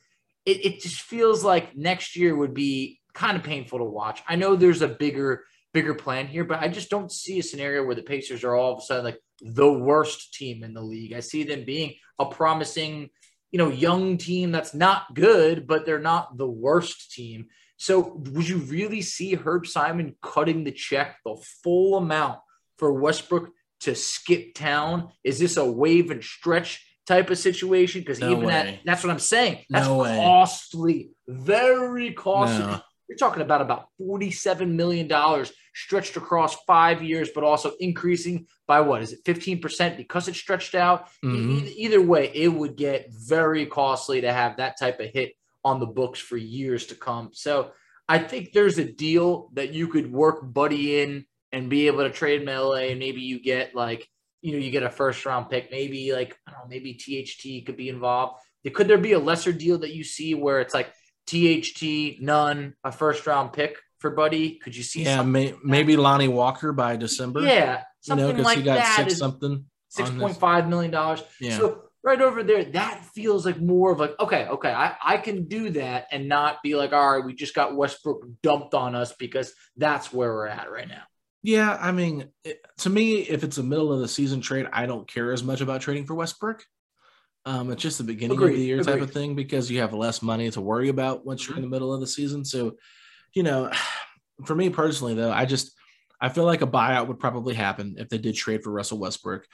[0.45, 4.21] it, it just feels like next year would be kind of painful to watch.
[4.27, 7.83] I know there's a bigger bigger plan here, but I just don't see a scenario
[7.83, 11.13] where the Pacers are all of a sudden like the worst team in the league.
[11.13, 13.09] I see them being a promising,
[13.51, 17.47] you know, young team that's not good, but they're not the worst team.
[17.77, 22.39] So would you really see Herb Simon cutting the check the full amount
[22.77, 23.49] for Westbrook
[23.81, 25.09] to skip town?
[25.23, 28.01] Is this a wave and stretch type of situation?
[28.01, 28.51] Because no even way.
[28.51, 29.63] that that's what I'm saying.
[29.69, 32.65] That's no costly, very costly.
[32.65, 32.81] No.
[33.09, 35.11] You're talking about about $47 million
[35.73, 40.75] stretched across five years, but also increasing by what is it, 15% because it's stretched
[40.75, 41.07] out?
[41.25, 41.65] Mm-hmm.
[41.65, 45.33] E- either way, it would get very costly to have that type of hit
[45.65, 47.31] on the books for years to come.
[47.33, 47.71] So
[48.07, 52.11] I think there's a deal that you could work Buddy in and be able to
[52.11, 54.07] trade LA, and maybe you get like,
[54.41, 57.65] you know, you get a first round pick, maybe like, I don't know, maybe THT
[57.65, 58.41] could be involved.
[58.73, 60.93] Could there be a lesser deal that you see where it's like,
[61.29, 64.55] THT, none, a first round pick for Buddy.
[64.55, 65.03] Could you see?
[65.03, 67.41] Yeah, may, maybe Lonnie Walker by December.
[67.41, 71.21] Yeah, something you know, like he got that six something, six point five million dollars.
[71.39, 71.57] Yeah.
[71.57, 75.47] So right over there, that feels like more of like okay, okay, I, I can
[75.47, 79.13] do that and not be like, all right, we just got Westbrook dumped on us
[79.13, 81.03] because that's where we're at right now.
[81.41, 84.87] Yeah, I mean, it, to me, if it's a middle of the season trade, I
[84.87, 86.65] don't care as much about trading for Westbrook.
[87.45, 88.51] Um, it's just the beginning Agreed.
[88.53, 88.93] of the year Agreed.
[88.93, 91.71] type of thing because you have less money to worry about once you're in mm-hmm.
[91.71, 92.43] the middle of the season.
[92.43, 92.75] So,
[93.33, 93.71] you know,
[94.45, 95.71] for me personally, though, I just
[96.21, 99.45] I feel like a buyout would probably happen if they did trade for Russell Westbrook.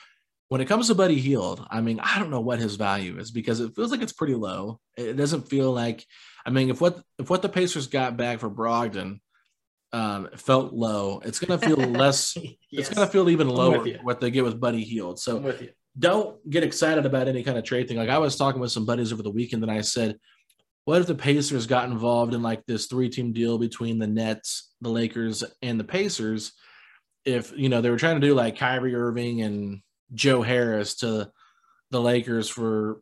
[0.50, 3.32] when it comes to Buddy Hield, I mean, I don't know what his value is
[3.32, 4.80] because it feels like it's pretty low.
[4.98, 6.06] It doesn't feel like,
[6.46, 9.20] I mean, if what if what the Pacers got back for Brogdon
[9.94, 12.36] um, felt low, it's going to feel less.
[12.36, 12.56] yes.
[12.72, 15.20] It's going to feel even lower what they get with Buddy Hield.
[15.20, 15.56] So
[15.98, 17.98] don't get excited about any kind of trade thing.
[17.98, 20.18] Like I was talking with some buddies over the weekend, and I said,
[20.86, 24.90] "What if the Pacers got involved in like this three-team deal between the Nets, the
[24.90, 26.54] Lakers, and the Pacers?"
[27.24, 29.82] If you know they were trying to do like Kyrie Irving and
[30.14, 31.32] Joe Harris to
[31.92, 33.02] the Lakers for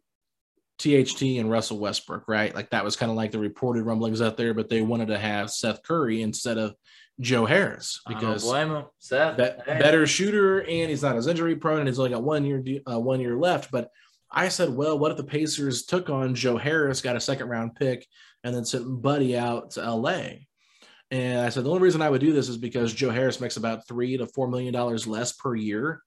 [0.78, 2.54] THT and Russell Westbrook, right?
[2.54, 5.18] Like that was kind of like the reported rumblings out there, but they wanted to
[5.18, 6.76] have Seth Curry instead of
[7.20, 11.80] Joe Harris because blame him, Seth, be- better shooter, and he's not as injury prone,
[11.80, 13.72] and he's only got one year uh, one year left.
[13.72, 13.90] But
[14.32, 17.76] I said, well, what if the Pacers took on Joe Harris, got a second round
[17.76, 18.08] pick,
[18.44, 20.22] and then sent Buddy out to LA?
[21.12, 23.58] And I said the only reason I would do this is because Joe Harris makes
[23.58, 26.02] about three to four million dollars less per year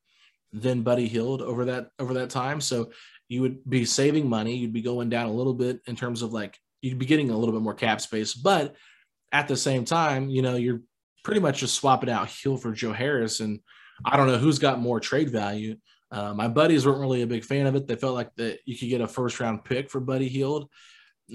[0.52, 2.60] than Buddy Hield over that over that time.
[2.60, 2.90] So
[3.28, 4.56] you would be saving money.
[4.56, 7.38] You'd be going down a little bit in terms of like you'd be getting a
[7.38, 8.74] little bit more cap space, but
[9.32, 10.80] at the same time, you know, you're
[11.26, 13.58] pretty much just swapping out Hield for Joe Harris, and
[14.04, 15.74] I don't know who's got more trade value.
[16.08, 17.88] Uh, my buddies weren't really a big fan of it.
[17.88, 20.70] They felt like that you could get a first round pick for Buddy Hield,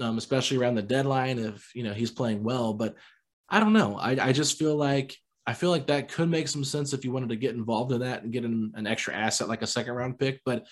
[0.00, 2.72] um, especially around the deadline if you know he's playing well.
[2.72, 2.94] But
[3.50, 3.98] I don't know.
[3.98, 5.14] I, I just feel like
[5.46, 8.00] I feel like that could make some sense if you wanted to get involved in
[8.00, 10.40] that and get an, an extra asset like a second round pick.
[10.46, 10.66] But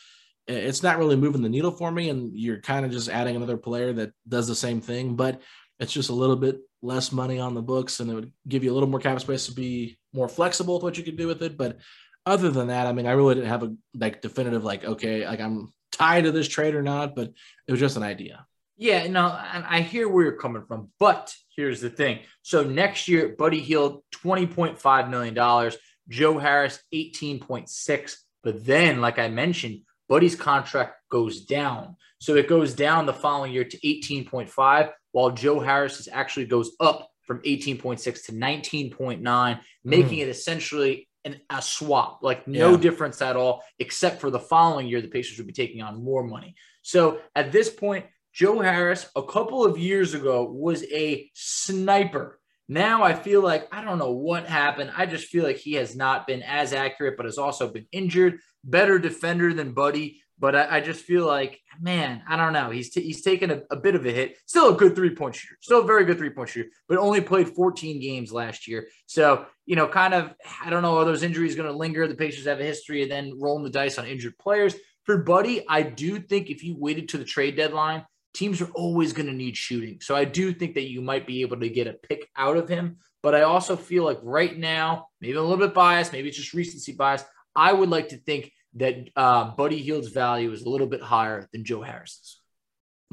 [0.46, 2.08] it's not really moving the needle for me.
[2.08, 5.42] And you're kind of just adding another player that does the same thing, but
[5.78, 8.72] it's just a little bit less money on the books and it would give you
[8.72, 11.42] a little more cap space to be more flexible with what you could do with
[11.42, 11.56] it.
[11.56, 11.78] But
[12.26, 15.40] other than that, I mean, I really didn't have a like definitive, like, okay, like
[15.40, 17.32] I'm tied to this trade or not, but
[17.66, 18.46] it was just an idea.
[18.76, 22.20] Yeah, no, I hear where you're coming from, but here's the thing.
[22.40, 25.72] So next year, Buddy Hield, $20.5 million,
[26.08, 28.16] Joe Harris, 18.6.
[28.42, 31.96] But then, like I mentioned, Buddy's contract goes down.
[32.20, 37.08] So it goes down the following year to 18.5, while Joe Harris's actually goes up
[37.22, 40.22] from 18.6 to 19.9, making mm.
[40.22, 42.76] it essentially an, a swap, like no yeah.
[42.78, 46.24] difference at all, except for the following year, the Pacers would be taking on more
[46.24, 46.54] money.
[46.82, 52.38] So at this point, Joe Harris, a couple of years ago, was a sniper.
[52.68, 54.92] Now I feel like I don't know what happened.
[54.96, 58.38] I just feel like he has not been as accurate, but has also been injured
[58.62, 62.70] better defender than Buddy, but I, I just feel like, man, I don't know.
[62.70, 64.38] He's t- he's taken a, a, bit of a hit.
[64.46, 65.56] Still a good three point shooter.
[65.60, 68.88] Still a very good three point shooter, but only played 14 games last year.
[69.06, 70.98] So you know, kind of, I don't know.
[70.98, 72.08] Are those injuries going to linger?
[72.08, 74.74] The Pacers have a history of then rolling the dice on injured players.
[75.04, 79.12] For Buddy, I do think if you waited to the trade deadline, teams are always
[79.12, 80.00] going to need shooting.
[80.00, 82.68] So I do think that you might be able to get a pick out of
[82.68, 82.96] him.
[83.22, 86.54] But I also feel like right now, maybe a little bit biased, maybe it's just
[86.54, 87.24] recency bias.
[87.54, 91.48] I would like to think that uh, Buddy Hield's value is a little bit higher
[91.52, 92.40] than Joe Harris's.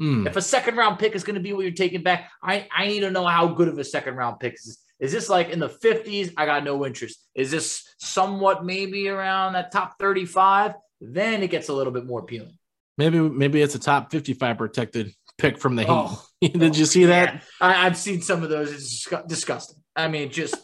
[0.00, 0.26] Mm.
[0.26, 2.86] If a second round pick is going to be what you're taking back, I, I
[2.86, 4.84] need to know how good of a second round pick is this.
[5.00, 6.32] Is this like in the 50s?
[6.36, 7.24] I got no interest.
[7.34, 10.74] Is this somewhat maybe around that top 35?
[11.00, 12.58] Then it gets a little bit more appealing.
[12.96, 15.90] Maybe maybe it's a top 55 protected pick from the Heat.
[15.90, 17.34] Oh, Did you see that?
[17.34, 17.40] Yeah.
[17.60, 18.72] I, have seen some of those.
[18.72, 19.80] It's disgusting.
[19.94, 20.56] I mean, just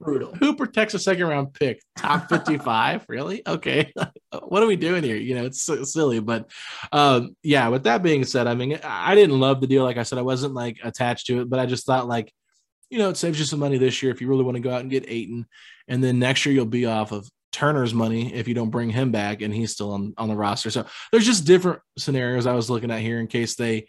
[0.00, 0.34] brutal.
[0.34, 1.82] Who protects a second round pick?
[1.96, 3.06] Top 55?
[3.08, 3.42] really?
[3.46, 3.92] Okay.
[4.46, 5.16] what are we doing here?
[5.16, 6.20] You know, it's so silly.
[6.20, 6.50] But
[6.92, 9.84] um, yeah, with that being said, I mean, I didn't love the deal.
[9.84, 12.32] Like I said, I wasn't like attached to it, but I just thought like,
[12.90, 14.72] you know, it saves you some money this year if you really want to go
[14.72, 15.46] out and get Ayton.
[15.88, 19.10] And then next year you'll be off of Turner's money if you don't bring him
[19.10, 20.70] back and he's still on, on the roster.
[20.70, 23.86] So there's just different scenarios I was looking at here in case they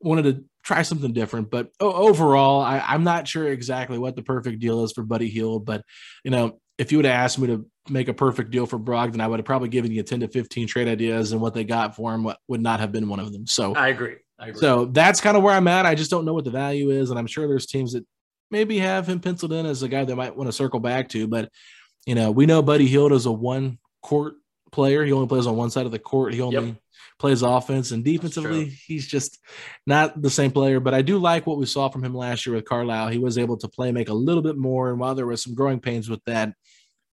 [0.00, 1.50] wanted to try something different.
[1.50, 5.64] But overall, I, am not sure exactly what the perfect deal is for Buddy Hield.
[5.64, 5.82] But
[6.24, 9.20] you know, if you would have asked me to make a perfect deal for Brogdon,
[9.20, 11.96] I would have probably given you 10 to 15 trade ideas, and what they got
[11.96, 13.46] for him would not have been one of them.
[13.46, 14.16] So I agree.
[14.38, 14.60] I agree.
[14.60, 15.86] So that's kind of where I'm at.
[15.86, 18.06] I just don't know what the value is, and I'm sure there's teams that
[18.50, 21.26] maybe have him penciled in as a guy that might want to circle back to.
[21.26, 21.50] But
[22.06, 24.34] you know, we know Buddy Hield is a one court
[24.72, 25.04] player.
[25.04, 26.34] He only plays on one side of the court.
[26.34, 26.76] He only yep
[27.20, 29.38] plays offense and defensively, he's just
[29.86, 30.80] not the same player.
[30.80, 33.08] But I do like what we saw from him last year with Carlisle.
[33.08, 34.90] He was able to play make a little bit more.
[34.90, 36.54] And while there was some growing pains with that,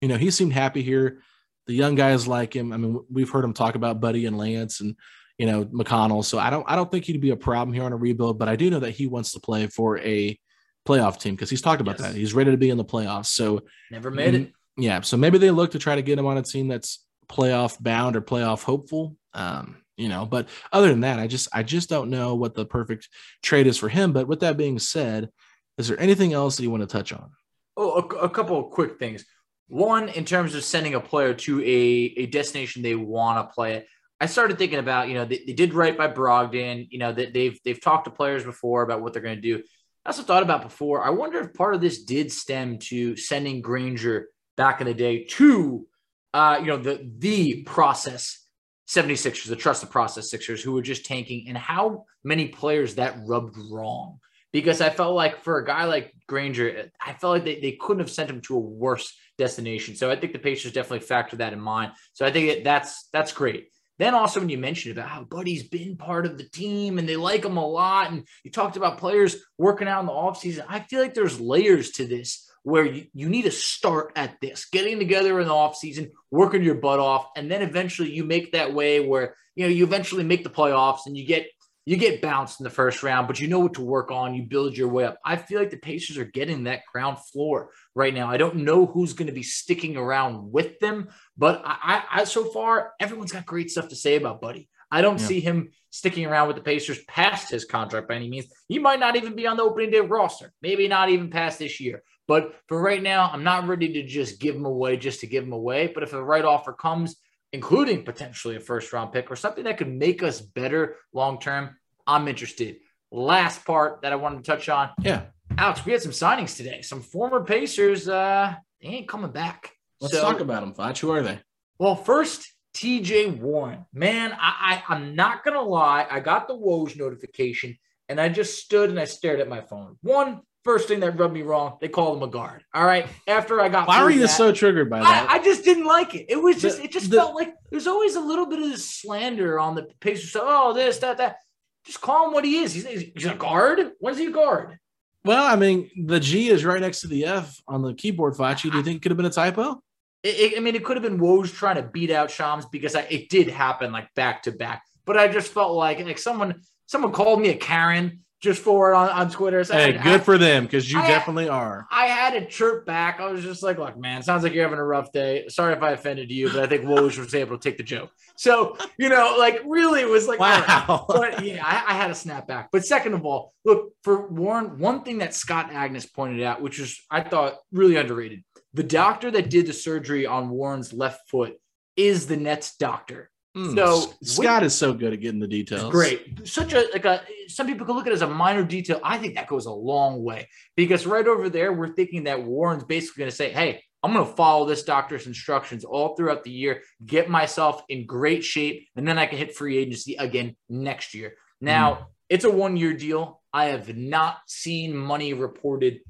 [0.02, 1.22] you know, he seemed happy here.
[1.68, 2.72] The young guys like him.
[2.72, 4.96] I mean, we've heard him talk about Buddy and Lance and
[5.38, 6.24] you know McConnell.
[6.24, 8.48] So I don't I don't think he'd be a problem here on a rebuild, but
[8.48, 10.40] I do know that he wants to play for a
[10.88, 12.08] playoff team because he's talked about yes.
[12.08, 12.16] that.
[12.16, 13.28] He's ready to be in the playoffs.
[13.28, 14.54] So never made it.
[14.78, 15.02] Yeah.
[15.02, 18.16] So maybe they look to try to get him on a team that's playoff bound
[18.16, 19.18] or playoff hopeful.
[19.34, 22.66] Um, you know but other than that i just i just don't know what the
[22.66, 23.10] perfect
[23.44, 25.30] trade is for him but with that being said
[25.78, 27.30] is there anything else that you want to touch on
[27.76, 29.26] oh a, a couple of quick things
[29.68, 33.74] One, in terms of sending a player to a, a destination they want to play
[33.76, 33.88] it,
[34.20, 36.88] I started thinking about, you know, they, they did right by Brogdon.
[36.90, 39.62] You know, that they've they've talked to players before about what they're going to do.
[40.06, 41.04] I also thought about before.
[41.04, 45.26] I wonder if part of this did stem to sending Granger back in the day
[45.26, 45.86] to,
[46.34, 48.47] uh, you know, the the process
[48.88, 53.18] 76ers, the trust the process Sixers, who were just tanking, and how many players that
[53.26, 54.20] rubbed wrong.
[54.54, 58.00] Because I felt like for a guy like Granger, I felt like they, they couldn't
[58.00, 59.96] have sent him to a worse destination.
[59.96, 61.92] So I think the Pacers definitely factor that in mind.
[62.14, 63.68] So I think that's that's great.
[64.00, 67.18] Then also when you mentioned about how Buddy's been part of the team and they
[67.18, 70.80] like him a lot, and you talked about players working out in the offseason, I
[70.80, 75.00] feel like there's layers to this where you, you need to start at this, getting
[75.00, 79.00] together in the offseason, working your butt off, and then eventually you make that way
[79.00, 81.48] where you know you eventually make the playoffs and you get
[81.86, 84.36] you get bounced in the first round, but you know what to work on.
[84.36, 85.18] You build your way up.
[85.24, 88.30] I feel like the Pacers are getting that ground floor right now.
[88.30, 92.52] I don't know who's going to be sticking around with them, but I, I, so
[92.52, 94.68] far everyone's got great stuff to say about Buddy.
[94.92, 95.28] I don't yeah.
[95.28, 98.48] see him sticking around with the Pacers past his contract by any means.
[98.68, 101.80] He might not even be on the opening day roster, maybe not even past this
[101.80, 102.04] year.
[102.28, 105.44] But for right now, I'm not ready to just give him away just to give
[105.44, 105.88] him away.
[105.94, 107.16] But if the right offer comes,
[107.54, 111.78] including potentially a first round pick or something that could make us better long term,
[112.06, 112.78] I'm interested.
[113.12, 114.90] Last part that I wanted to touch on.
[115.02, 115.24] Yeah.
[115.58, 116.82] Alex, we had some signings today.
[116.82, 119.72] Some former Pacers, uh, they ain't coming back.
[120.02, 120.98] Let's so, talk about them, Foch.
[121.00, 121.40] Who are they?
[121.80, 123.86] Well, first, TJ Warren.
[123.94, 126.06] Man, I, I I'm not gonna lie.
[126.10, 127.78] I got the Woj notification
[128.10, 129.98] and I just stood and I stared at my phone.
[130.02, 132.62] One, First thing that rubbed me wrong, they called him a guard.
[132.74, 133.08] All right.
[133.26, 135.30] After I got why are you that, so triggered by that?
[135.30, 136.26] I, I, just didn't like it.
[136.28, 138.70] It was just, the, it just the, felt like there's always a little bit of
[138.70, 140.34] this slander on the Pacers.
[140.34, 141.38] So, oh, this, that, that.
[141.86, 142.74] Just call him what he is.
[142.74, 143.94] He's, he's a guard.
[144.00, 144.78] When's he a guard?
[145.24, 148.70] Well, I mean, the G is right next to the F on the keyboard, Facci.
[148.70, 149.82] Do you think it could have been a typo?
[150.22, 152.94] It, it, I mean, it could have been Woj trying to beat out Shams because
[152.94, 154.84] I, it did happen like back to back.
[155.06, 159.10] But I just felt like like someone someone called me a Karen just forward on,
[159.10, 159.64] on Twitter.
[159.64, 161.88] So hey, I, good I, for them because you I, definitely are.
[161.92, 163.20] I had to chirp back.
[163.20, 165.48] I was just like, look, man, sounds like you're having a rough day.
[165.48, 168.12] Sorry if I offended you, but I think Woj was able to take the joke.
[168.36, 171.06] So, you know, like really it was like, wow.
[171.08, 172.70] But yeah, I, had a snap back.
[172.72, 176.80] But second of all, look, for Warren, one thing that Scott Agness pointed out, which
[176.80, 178.44] was, I thought, really underrated
[178.78, 181.56] the doctor that did the surgery on Warren's left foot
[181.96, 183.32] is the Nets doctor.
[183.58, 185.92] Mm, so Scott is so good at getting the details.
[185.92, 186.48] Great.
[186.48, 189.00] Such a like a some people can look at it as a minor detail.
[189.04, 192.84] I think that goes a long way because right over there, we're thinking that Warren's
[192.84, 196.52] basically going to say, Hey, I'm going to follow this doctor's instructions all throughout the
[196.52, 201.16] year, get myself in great shape, and then I can hit free agency again next
[201.16, 201.34] year.
[201.60, 202.06] Now, mm.
[202.30, 203.42] it's a one year deal.
[203.52, 206.02] I have not seen money reported.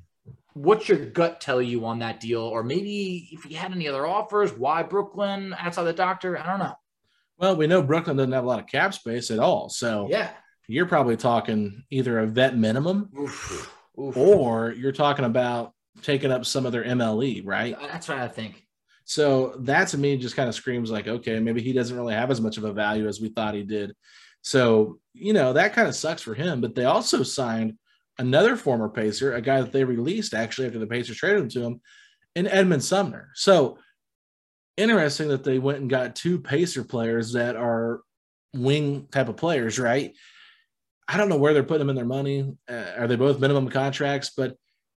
[0.53, 2.41] What's your gut tell you on that deal?
[2.41, 6.37] Or maybe if you had any other offers, why Brooklyn outside the doctor?
[6.37, 6.75] I don't know.
[7.37, 9.69] Well, we know Brooklyn doesn't have a lot of cap space at all.
[9.69, 10.31] So yeah,
[10.67, 13.73] you're probably talking either a vet minimum Oof.
[13.99, 14.17] Oof.
[14.17, 17.75] or you're talking about taking up some of their MLE, right?
[17.75, 18.63] Uh, that's what I think.
[19.05, 22.29] So that to me just kind of screams like, okay, maybe he doesn't really have
[22.29, 23.95] as much of a value as we thought he did.
[24.41, 26.59] So, you know, that kind of sucks for him.
[26.59, 27.77] But they also signed
[28.19, 31.63] another former Pacer, a guy that they released actually after the Pacers traded him to
[31.63, 31.81] him,
[32.35, 33.29] in Edmund Sumner.
[33.33, 33.79] So
[34.77, 38.01] interesting that they went and got two Pacer players that are
[38.53, 40.13] wing type of players, right?
[41.07, 42.53] I don't know where they're putting them in their money.
[42.69, 44.31] Uh, are they both minimum contracts?
[44.35, 44.55] But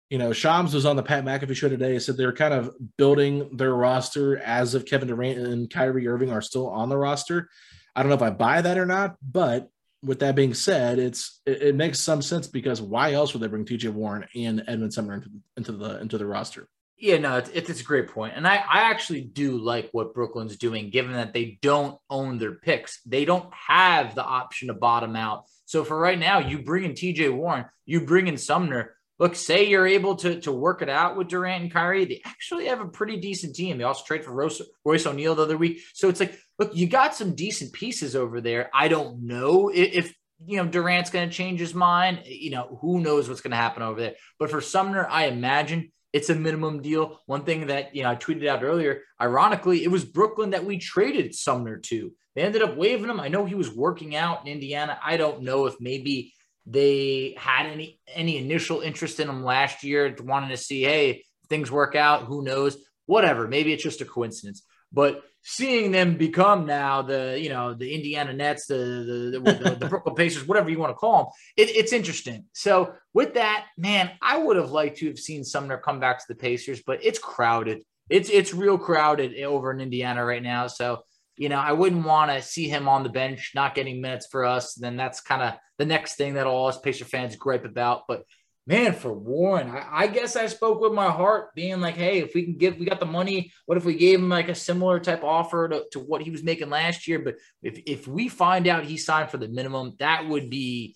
[0.10, 2.00] you know, Shams was on the Pat McAfee show today.
[2.00, 6.42] Said they're kind of building their roster as if Kevin Durant and Kyrie Irving are
[6.42, 7.50] still on the roster.
[7.96, 9.70] I don't know if I buy that or not, but
[10.04, 13.48] with that being said, it's it, it makes some sense because why else would they
[13.48, 16.70] bring TJ Warren and Edmund Sumner into, into the into the roster?
[17.00, 18.34] Yeah, no, it's, it's a great point.
[18.36, 22.56] And I, I actually do like what Brooklyn's doing, given that they don't own their
[22.56, 23.02] picks.
[23.06, 25.46] They don't have the option to bottom out.
[25.66, 28.96] So for right now, you bring in TJ Warren, you bring in Sumner.
[29.20, 32.06] Look, say you're able to, to work it out with Durant and Kyrie.
[32.06, 33.78] They actually have a pretty decent team.
[33.78, 35.82] They also trade for Royce, Royce O'Neale the other week.
[35.94, 38.70] So it's like, look, you got some decent pieces over there.
[38.74, 42.22] I don't know if, if you know Durant's going to change his mind.
[42.26, 44.16] You know, who knows what's going to happen over there.
[44.39, 47.22] But for Sumner, I imagine it's a minimum deal.
[47.28, 50.80] One thing that you know I tweeted out earlier, ironically, it was Brooklyn that we
[50.80, 52.11] traded Sumner to.
[52.36, 53.20] They ended up waiving him.
[53.20, 54.99] I know he was working out in Indiana.
[55.03, 56.34] I don't know if maybe
[56.65, 61.72] they had any any initial interest in him last year, wanting to see, hey, things
[61.72, 62.24] work out.
[62.24, 62.78] Who knows?
[63.05, 63.47] Whatever.
[63.47, 64.63] Maybe it's just a coincidence.
[64.91, 69.86] But seeing them become now the you know the Indiana Nets, the the, the, the
[69.89, 72.43] Brooklyn Pacers, whatever you want to call them, it, it's interesting.
[72.52, 76.26] So with that, man, I would have liked to have seen Sumner come back to
[76.28, 77.84] the Pacers, but it's crowded.
[78.10, 80.68] it's it's real crowded over in Indiana right now.
[80.68, 81.04] So
[81.38, 84.43] you know, I wouldn't want to see him on the bench, not getting minutes for
[84.43, 84.74] us.
[84.74, 88.02] Then that's kind of the next thing that all us Pacer fans gripe about.
[88.08, 88.24] But
[88.68, 92.36] man, for Warren, I, I, guess I spoke with my heart, being like, hey, if
[92.36, 93.51] we can give, we got the money.
[93.65, 96.43] What if we gave him like a similar type offer to, to what he was
[96.43, 97.20] making last year?
[97.20, 100.95] But if if we find out he signed for the minimum, that would be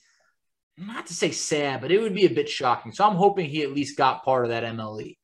[0.78, 2.91] not to say sad, but it would be a bit shocking.
[2.91, 5.17] So I'm hoping he at least got part of that MLE.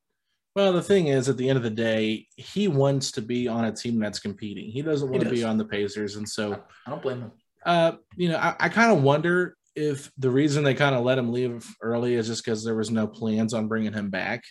[0.56, 3.66] Well, the thing is, at the end of the day, he wants to be on
[3.66, 4.72] a team that's competing.
[4.72, 7.32] He doesn't want he to be on the Pacers, and so I don't blame him.
[7.66, 11.20] Uh, you know, I, I kind of wonder if the reason they kind of let
[11.20, 14.44] him leave early is just because there was no plans on bringing him back.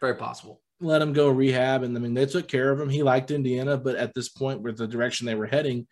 [0.00, 0.60] Very possible.
[0.80, 2.88] Let him go rehab, and I mean, they took care of him.
[2.88, 5.86] He liked Indiana, but at this point, with the direction they were heading,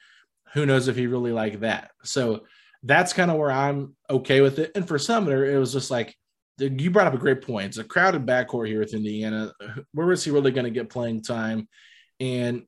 [0.54, 1.90] who knows if he really liked that?
[2.02, 2.44] So
[2.82, 4.72] that's kind of where I'm okay with it.
[4.74, 6.16] And for Sumner, it was just like
[6.58, 7.66] you brought up a great point.
[7.66, 9.52] It's a crowded backcourt here with Indiana.
[9.92, 11.68] Where is he really going to get playing time?
[12.18, 12.64] And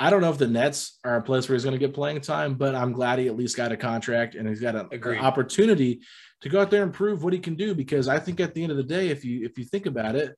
[0.00, 2.20] I don't know if the Nets are a place where he's going to get playing
[2.20, 5.18] time, but I'm glad he at least got a contract and he's got a, an
[5.18, 6.00] opportunity
[6.40, 7.74] to go out there and prove what he can do.
[7.74, 10.16] Because I think at the end of the day, if you if you think about
[10.16, 10.36] it,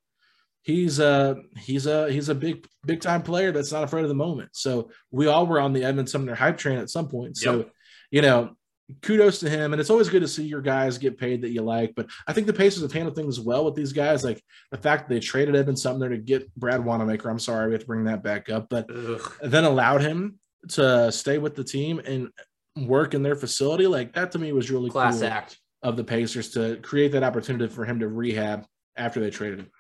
[0.63, 4.15] he's a he's a he's a big big time player that's not afraid of the
[4.15, 4.51] moment.
[4.53, 7.39] So we all were on the Edmund Sumner hype train at some point.
[7.39, 7.71] So yep.
[8.11, 8.57] you know
[9.03, 9.73] kudos to him.
[9.73, 11.95] And it's always good to see your guys get paid that you like.
[11.95, 14.25] But I think the Pacers have handled things well with these guys.
[14.25, 17.29] Like the fact that they traded Evan Sumner to get Brad Wanamaker.
[17.29, 19.33] I'm sorry we have to bring that back up, but Ugh.
[19.43, 20.39] then allowed him
[20.71, 22.29] to stay with the team and
[22.77, 23.87] work in their facility.
[23.87, 27.23] Like that to me was really class cool act of the Pacers to create that
[27.23, 28.67] opportunity for him to rehab
[28.97, 29.71] after they traded him.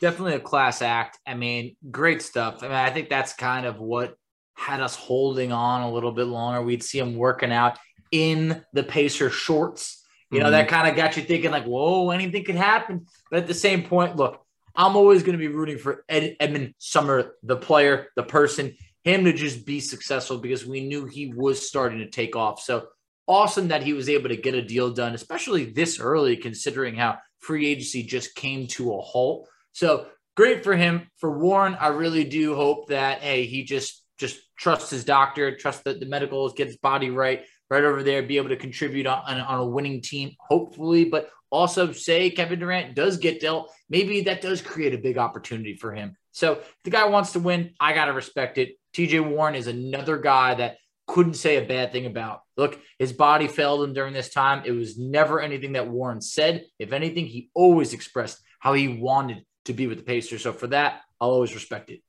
[0.00, 1.18] Definitely a class act.
[1.26, 2.62] I mean, great stuff.
[2.62, 4.16] I mean, I think that's kind of what
[4.56, 6.62] had us holding on a little bit longer.
[6.62, 7.78] We'd see him working out
[8.14, 10.02] in the Pacer shorts.
[10.30, 10.52] You know, mm-hmm.
[10.52, 13.06] that kind of got you thinking, like, whoa, anything could happen.
[13.30, 14.40] But at the same point, look,
[14.74, 19.24] I'm always going to be rooting for Ed, Edmund Sumner, the player, the person, him
[19.24, 22.60] to just be successful because we knew he was starting to take off.
[22.60, 22.86] So
[23.26, 27.18] awesome that he was able to get a deal done, especially this early, considering how
[27.38, 29.48] free agency just came to a halt.
[29.72, 30.06] So
[30.36, 31.08] great for him.
[31.18, 35.84] For Warren, I really do hope that hey, he just just trusts his doctor, trust
[35.84, 37.44] that the medicals, get his body right,
[37.74, 41.92] right over there, be able to contribute on, on a winning team, hopefully, but also
[41.92, 43.70] say Kevin Durant does get dealt.
[43.88, 46.16] Maybe that does create a big opportunity for him.
[46.32, 47.74] So the guy wants to win.
[47.78, 48.76] I got to respect it.
[48.94, 52.40] TJ Warren is another guy that couldn't say a bad thing about.
[52.56, 54.62] Look, his body failed him during this time.
[54.64, 56.64] It was never anything that Warren said.
[56.78, 60.42] If anything, he always expressed how he wanted to be with the Pacers.
[60.42, 62.00] So for that, I'll always respect it.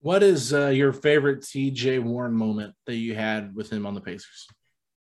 [0.00, 4.00] What is uh, your favorite TJ Warren moment that you had with him on the
[4.00, 4.48] Pacers?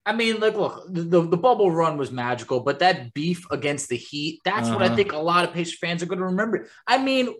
[0.05, 3.97] I mean, like, look, the, the bubble run was magical, but that beef against the
[3.97, 4.75] Heat, that's uh-huh.
[4.75, 4.97] what I uh-huh.
[4.97, 6.69] think a lot of Pacers fans are going to remember.
[6.87, 7.33] I mean,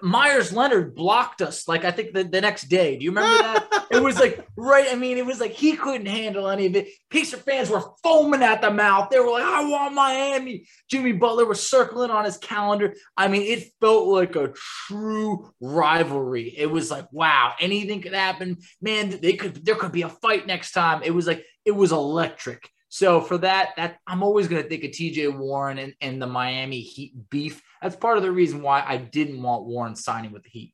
[0.00, 2.96] Meyers Leonard blocked us like I think the, the next day.
[2.96, 3.86] Do you remember that?
[3.90, 4.86] it was like right.
[4.90, 6.88] I mean, it was like he couldn't handle any of it.
[7.10, 9.08] Pacer fans were foaming at the mouth.
[9.10, 12.94] They were like, "I want Miami." Jimmy Butler was circling on his calendar.
[13.16, 14.52] I mean, it felt like a
[14.86, 16.54] true rivalry.
[16.56, 18.58] It was like, wow, anything could happen.
[18.80, 19.64] Man, they could.
[19.64, 21.02] There could be a fight next time.
[21.02, 22.70] It was like it was electric.
[22.88, 26.26] So for that, that I'm always going to think of TJ Warren and, and the
[26.26, 27.62] Miami Heat beef.
[27.82, 30.72] That's part of the reason why I didn't want Warren signing with the Heat.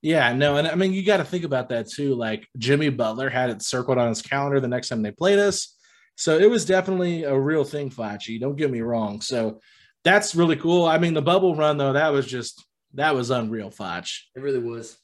[0.00, 2.14] Yeah, no, and I mean you got to think about that too.
[2.14, 5.76] Like Jimmy Butler had it circled on his calendar the next time they played us,
[6.16, 8.40] so it was definitely a real thing, Facci.
[8.40, 9.20] Don't get me wrong.
[9.20, 9.60] So
[10.02, 10.86] that's really cool.
[10.86, 12.64] I mean, the bubble run though, that was just
[12.94, 14.08] that was unreal, Foch.
[14.34, 14.96] It really was.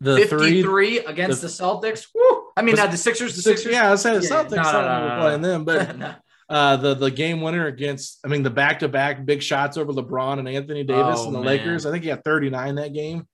[0.00, 2.06] The 53 three, against the, the Celtics.
[2.14, 2.48] Woo!
[2.56, 3.34] I mean, not the Sixers.
[3.34, 3.72] The Sixers.
[3.72, 4.50] Yeah, I said the yeah, Celtics.
[4.50, 8.20] No, no, no, no, playing them, but uh, the the game winner against.
[8.24, 11.34] I mean, the back to back big shots over LeBron and Anthony Davis oh, and
[11.34, 11.46] the man.
[11.46, 11.86] Lakers.
[11.86, 13.26] I think he had 39 that game.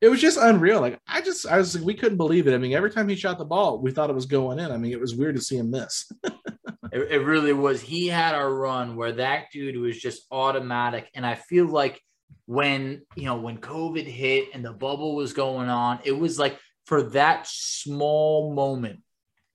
[0.00, 0.80] It was just unreal.
[0.80, 2.54] Like I just, I was like, we couldn't believe it.
[2.54, 4.70] I mean, every time he shot the ball, we thought it was going in.
[4.70, 6.10] I mean, it was weird to see him miss.
[6.24, 7.80] it, it really was.
[7.80, 12.00] He had a run where that dude was just automatic, and I feel like
[12.46, 16.58] when you know when COVID hit and the bubble was going on, it was like
[16.86, 19.00] for that small moment,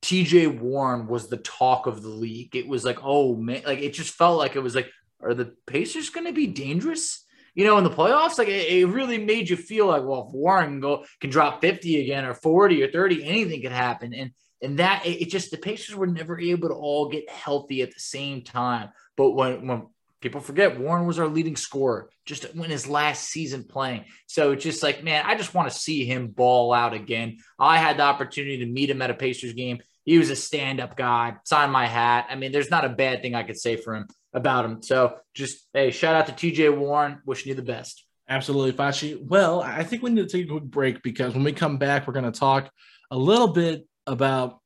[0.02, 2.56] TJ Warren was the talk of the league.
[2.56, 4.90] It was like, oh man, like it just felt like it was like,
[5.22, 7.26] are the Pacers going to be dangerous?
[7.54, 10.34] You know, in the playoffs, like it, it, really made you feel like, well, if
[10.34, 14.14] Warren can go can drop 50 again or 40 or 30, anything could happen.
[14.14, 17.82] And and that it, it just the Pacers were never able to all get healthy
[17.82, 18.90] at the same time.
[19.18, 19.88] But when when
[20.22, 24.06] people forget Warren was our leading scorer just in his last season playing.
[24.28, 27.38] So it's just like, man, I just want to see him ball out again.
[27.60, 29.80] I had the opportunity to meet him at a Pacers game.
[30.06, 32.28] He was a stand-up guy, sign my hat.
[32.30, 34.82] I mean, there's not a bad thing I could say for him about him.
[34.82, 38.06] So just hey, shout out to TJ Warren, wishing you the best.
[38.30, 39.22] Absolutely, Facci.
[39.22, 42.08] Well, I think we need to take a quick break because when we come back,
[42.08, 42.72] we're going to talk
[43.12, 44.61] a little bit about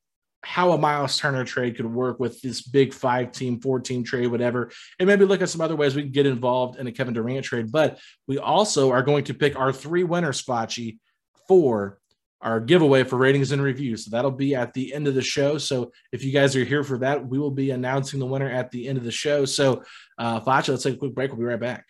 [0.46, 4.28] how a Myles Turner trade could work with this big five team, four team trade,
[4.28, 7.16] whatever, and maybe look at some other ways we can get involved in a Kevin
[7.16, 7.72] Durant trade.
[7.72, 11.00] But we also are going to pick our three winners, Facci,
[11.48, 12.00] for
[12.42, 14.06] our giveaway for ratings and reviews.
[14.06, 15.58] So that'll be at the end of the show.
[15.58, 18.70] So if you guys are here for that, we will be announcing the winner at
[18.70, 19.46] the end of the show.
[19.46, 19.84] So,
[20.20, 21.32] uh, Facci, let's take a quick break.
[21.32, 21.86] We'll be right back.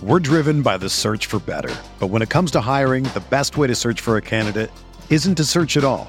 [0.00, 1.74] We're driven by the search for better.
[1.98, 4.70] But when it comes to hiring, the best way to search for a candidate
[5.10, 6.08] isn't to search at all.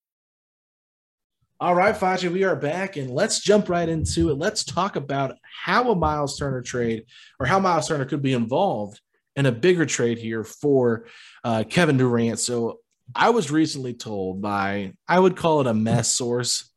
[1.61, 4.39] All right, Facci, we are back and let's jump right into it.
[4.39, 7.05] Let's talk about how a Myles Turner trade
[7.39, 8.99] or how Myles Turner could be involved
[9.35, 11.05] in a bigger trade here for
[11.43, 12.39] uh, Kevin Durant.
[12.39, 12.79] So
[13.13, 16.67] I was recently told by, I would call it a mess source.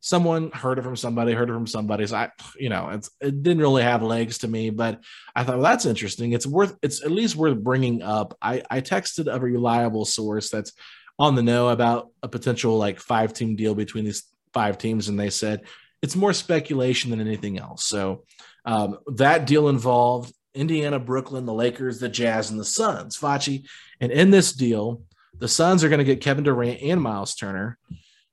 [0.00, 2.04] Someone heard it from somebody, heard it from somebody.
[2.08, 5.00] So I, you know, it didn't really have legs to me, but
[5.36, 6.32] I thought, well, that's interesting.
[6.32, 8.36] It's worth, it's at least worth bringing up.
[8.42, 10.72] I, I texted a reliable source that's
[11.18, 15.18] on the know about a potential like five team deal between these five teams, and
[15.18, 15.62] they said
[16.02, 17.84] it's more speculation than anything else.
[17.84, 18.24] So
[18.64, 23.16] um, that deal involved Indiana, Brooklyn, the Lakers, the Jazz, and the Suns.
[23.16, 23.66] Facci,
[24.00, 25.02] and in this deal,
[25.38, 27.78] the Suns are going to get Kevin Durant and Myles Turner.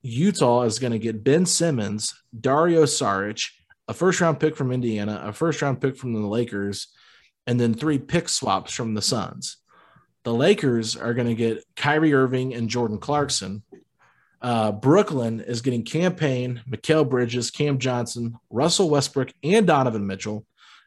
[0.01, 3.49] Utah is going to get Ben Simmons, Dario Saric,
[3.88, 6.88] a first round pick from Indiana, a first round pick from the Lakers,
[7.47, 9.57] and then three pick swaps from the Suns.
[10.26, 13.61] The Lakers are going to get Kyrie Irving and Jordan Clarkson.
[14.41, 20.43] Uh, Brooklyn is getting Cam Payne, Mikal Bridges, Cam Johnson, Russell Westbrook, and Donovan Mitchell,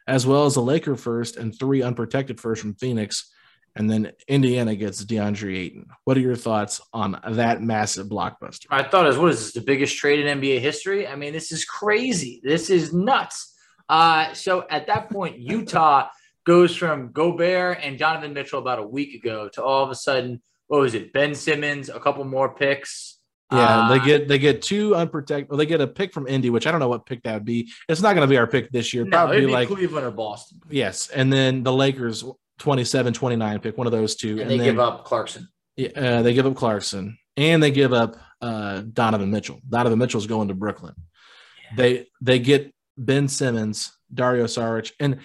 [0.07, 3.31] as well as a Laker first and three unprotected first from Phoenix.
[3.77, 5.85] And then Indiana gets DeAndre Ayton.
[6.03, 8.65] What are your thoughts on that massive blockbuster?
[8.69, 11.07] I thought was what is this the biggest trade in NBA history?
[11.07, 12.41] I mean, this is crazy.
[12.43, 13.55] This is nuts.
[13.87, 16.09] Uh, so at that point, Utah
[16.49, 20.41] goes from Gobert and Donovan Mitchell about a week ago to all of a sudden,
[20.65, 21.13] what was it?
[21.13, 23.19] Ben Simmons, a couple more picks.
[23.51, 25.47] Yeah, uh, they get they get two unprotected.
[25.49, 27.45] Well, they get a pick from Indy, which I don't know what pick that would
[27.45, 27.69] be.
[27.87, 29.03] It's not going to be our pick this year.
[29.03, 30.59] No, Probably like Cleveland or Boston.
[30.71, 32.23] Yes, and then the Lakers
[32.57, 34.31] 27, 29 pick, one of those two.
[34.31, 35.49] And, and they then, give up Clarkson.
[35.77, 39.59] Yeah, uh, they give up Clarkson, and they give up uh, Donovan Mitchell.
[39.69, 40.95] Donovan Mitchell's going to Brooklyn.
[40.95, 41.75] Yeah.
[41.75, 45.19] They they get Ben Simmons, Dario Saric, and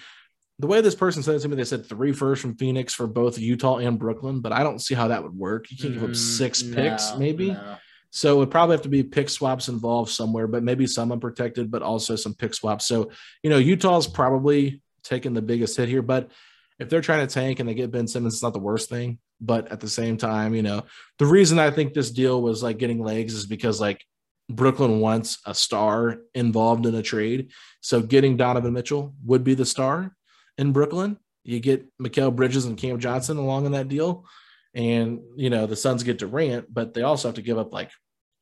[0.59, 3.07] the way this person said it to me, they said three first from Phoenix for
[3.07, 5.71] both Utah and Brooklyn, but I don't see how that would work.
[5.71, 7.53] You can't mm, give up six no, picks, maybe.
[7.53, 7.77] No.
[8.11, 11.73] So it would probably have to be pick swaps involved somewhere, but maybe some unprotected,
[11.73, 12.87] but also some pick swaps.
[12.87, 13.11] So,
[13.43, 16.31] you know, Utah's probably taking the biggest hit here, but
[16.79, 19.19] if they're trying to tank and they get Ben Simmons, it's not the worst thing.
[19.41, 20.85] But at the same time, you know,
[21.19, 24.05] the reason I think this deal was like getting legs is because like
[24.49, 27.51] Brooklyn wants a star involved in a trade.
[27.81, 30.15] So getting Donovan Mitchell would be the star
[30.59, 31.19] in Brooklyn.
[31.45, 34.27] You get Mikal Bridges and Cam Johnson along in that deal.
[34.75, 37.91] And, you know, the Suns get Durant, but they also have to give up like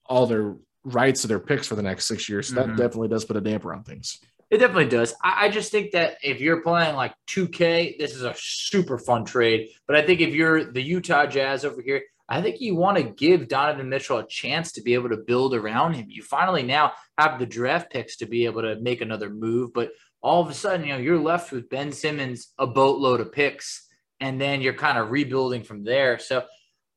[0.07, 2.49] all their rights to their picks for the next six years.
[2.49, 2.71] So mm-hmm.
[2.71, 4.19] that definitely does put a damper on things.
[4.51, 5.15] It definitely does.
[5.23, 9.25] I, I, just think that if you're playing like 2K, this is a super fun
[9.25, 9.71] trade.
[9.87, 13.03] But I think if you're the Utah Jazz over here, I think you want to
[13.03, 16.07] give Donovan Mitchell a chance to be able to build around him.
[16.09, 19.91] You finally now have the draft picks to be able to make another move, but
[20.23, 23.89] all of a sudden, you know, you're left with Ben Simmons, a boatload of picks,
[24.21, 26.19] and then you're kind of rebuilding from there.
[26.19, 26.45] So,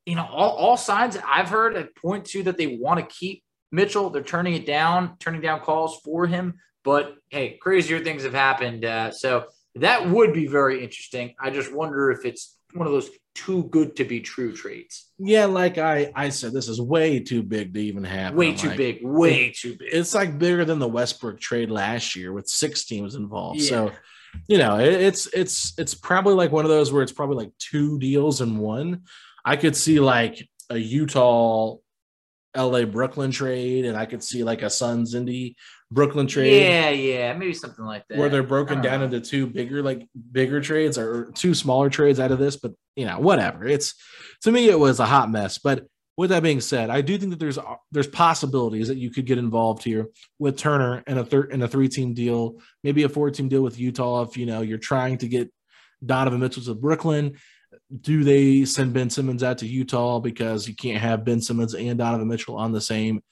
[0.04, 4.10] you know, all, all signs I've heard point to that they want to keep Mitchell.
[4.10, 6.54] They're turning it down, turning down calls for him.
[6.84, 8.84] But hey, crazier things have happened.
[8.84, 11.34] Uh, so that would be very interesting.
[11.40, 15.10] I just wonder if it's one of those too good to be true trades.
[15.18, 18.34] Yeah, like I I said, this is way too big to even have.
[18.34, 18.98] Way too like, big.
[19.02, 19.88] Way too big.
[19.92, 23.60] It's like bigger than the Westbrook trade last year with six teams involved.
[23.60, 23.68] Yeah.
[23.68, 23.92] So,
[24.48, 27.52] you know, it, it's it's it's probably like one of those where it's probably like
[27.58, 29.02] two deals in one.
[29.44, 31.76] I could see like a Utah
[32.56, 35.56] LA Brooklyn trade, and I could see like a Suns Indy
[35.90, 36.62] Brooklyn trade.
[36.62, 38.18] Yeah, yeah, maybe something like that.
[38.18, 39.04] Where they're broken down know.
[39.06, 43.06] into two bigger, like bigger trades or two smaller trades out of this, but you
[43.06, 43.64] know, whatever.
[43.64, 43.94] It's
[44.42, 45.58] to me, it was a hot mess.
[45.58, 47.58] But with that being said, I do think that there's
[47.92, 50.08] there's possibilities that you could get involved here
[50.38, 53.62] with Turner and a third and a three team deal, maybe a four team deal
[53.62, 55.52] with Utah if you know you're trying to get
[56.04, 57.36] Donovan Mitchell to Brooklyn
[58.00, 61.98] do they send Ben Simmons out to Utah because you can't have Ben Simmons and
[61.98, 63.22] Donovan Mitchell on the same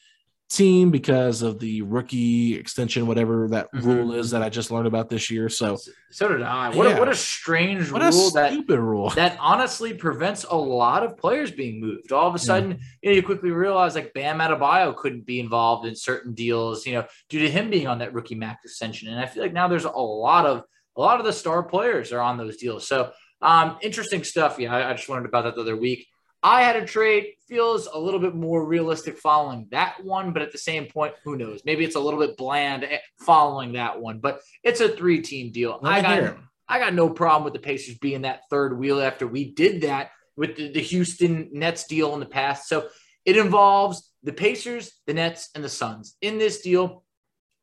[0.50, 3.86] team because of the rookie extension, whatever that mm-hmm.
[3.86, 5.48] rule is that I just learned about this year.
[5.48, 5.78] So,
[6.10, 6.70] so did I.
[6.70, 6.96] What, yeah.
[6.96, 8.28] a, what a strange what rule!
[8.28, 12.12] A that, stupid rule that honestly prevents a lot of players being moved.
[12.12, 12.76] All of a sudden, yeah.
[13.02, 16.94] you, know, you quickly realize like Bam Adebayo couldn't be involved in certain deals, you
[16.94, 19.08] know, due to him being on that rookie max extension.
[19.08, 20.64] And I feel like now there's a lot of
[20.96, 22.86] a lot of the star players are on those deals.
[22.86, 23.10] So
[23.42, 24.58] um, interesting stuff.
[24.58, 26.06] Yeah, I, I just learned about that the other week.
[26.44, 30.52] I had a trade feels a little bit more realistic following that one, but at
[30.52, 31.62] the same point, who knows?
[31.64, 35.52] Maybe it's a little bit bland eh, following that one, but it's a three team
[35.52, 35.80] deal.
[35.82, 36.36] I got
[36.68, 40.10] I got no problem with the Pacers being that third wheel after we did that
[40.36, 42.68] with the, the Houston Nets deal in the past.
[42.68, 42.88] So
[43.24, 46.16] it involves the Pacers, the Nets, and the Suns.
[46.20, 47.04] In this deal,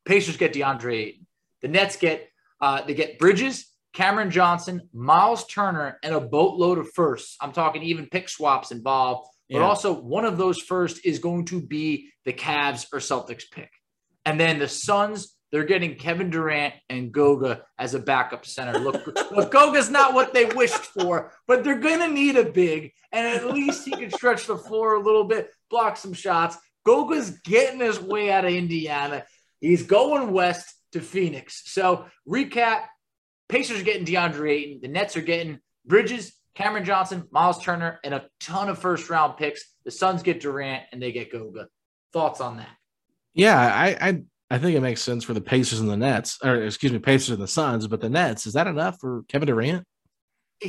[0.06, 1.28] Pacers get DeAndre Ayton.
[1.62, 2.28] The Nets get
[2.60, 7.36] uh, they get Bridges, Cameron Johnson, Myles Turner, and a boatload of firsts.
[7.42, 9.64] I'm talking even pick swaps involved, but yeah.
[9.64, 13.70] also one of those first is going to be the Cavs or Celtics pick.
[14.26, 18.80] And then the Suns, they're getting Kevin Durant and Goga as a backup center.
[18.80, 22.94] Look, look Goga's not what they wished for, but they're going to need a big,
[23.12, 26.58] and at least he can stretch the floor a little bit, block some shots.
[26.86, 29.26] Goga's getting his way out of Indiana.
[29.60, 31.62] He's going west to Phoenix.
[31.66, 32.86] So, recap
[33.52, 34.80] Pacers are getting DeAndre Ayton.
[34.82, 39.36] The Nets are getting Bridges, Cameron Johnson, Myles Turner, and a ton of first round
[39.36, 39.62] picks.
[39.84, 41.68] The Suns get Durant and they get Goga.
[42.14, 42.70] Thoughts on that?
[43.34, 46.64] Yeah, I, I I think it makes sense for the Pacers and the Nets, or
[46.64, 49.86] excuse me, Pacers and the Suns, but the Nets, is that enough for Kevin Durant?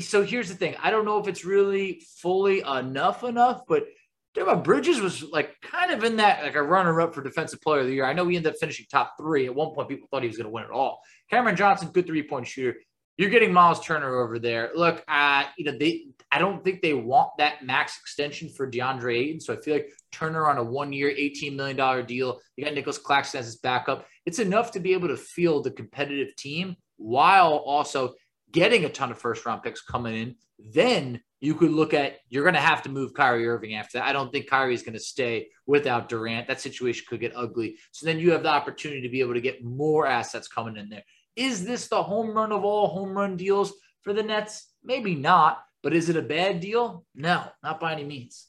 [0.01, 0.74] So here's the thing.
[0.83, 3.87] I don't know if it's really fully enough enough, but
[4.35, 7.80] Devon Bridges was like kind of in that like a runner up for defensive player
[7.80, 8.07] of the year.
[8.07, 9.47] I know he ended up finishing top three.
[9.47, 11.01] At one point, people thought he was going to win it all.
[11.33, 12.78] Cameron Johnson, good three point shooter.
[13.16, 14.70] You're getting Myles Turner over there.
[14.74, 16.07] Look, uh, you know they.
[16.30, 19.41] I don't think they want that max extension for DeAndre Ayton.
[19.41, 22.41] So I feel like Turner on a one year, $18 million deal.
[22.57, 24.07] You got Nicholas Claxton as his backup.
[24.24, 28.14] It's enough to be able to field a competitive team while also
[28.51, 30.37] getting a ton of first round picks coming in.
[30.72, 34.07] Then you could look at you're going to have to move Kyrie Irving after that.
[34.07, 36.47] I don't think Kyrie is going to stay without Durant.
[36.47, 37.78] That situation could get ugly.
[37.91, 40.89] So then you have the opportunity to be able to get more assets coming in
[40.89, 41.03] there.
[41.37, 43.72] Is this the home run of all home run deals
[44.03, 44.68] for the Nets?
[44.85, 47.05] Maybe not, but is it a bad deal?
[47.14, 48.47] No, not by any means.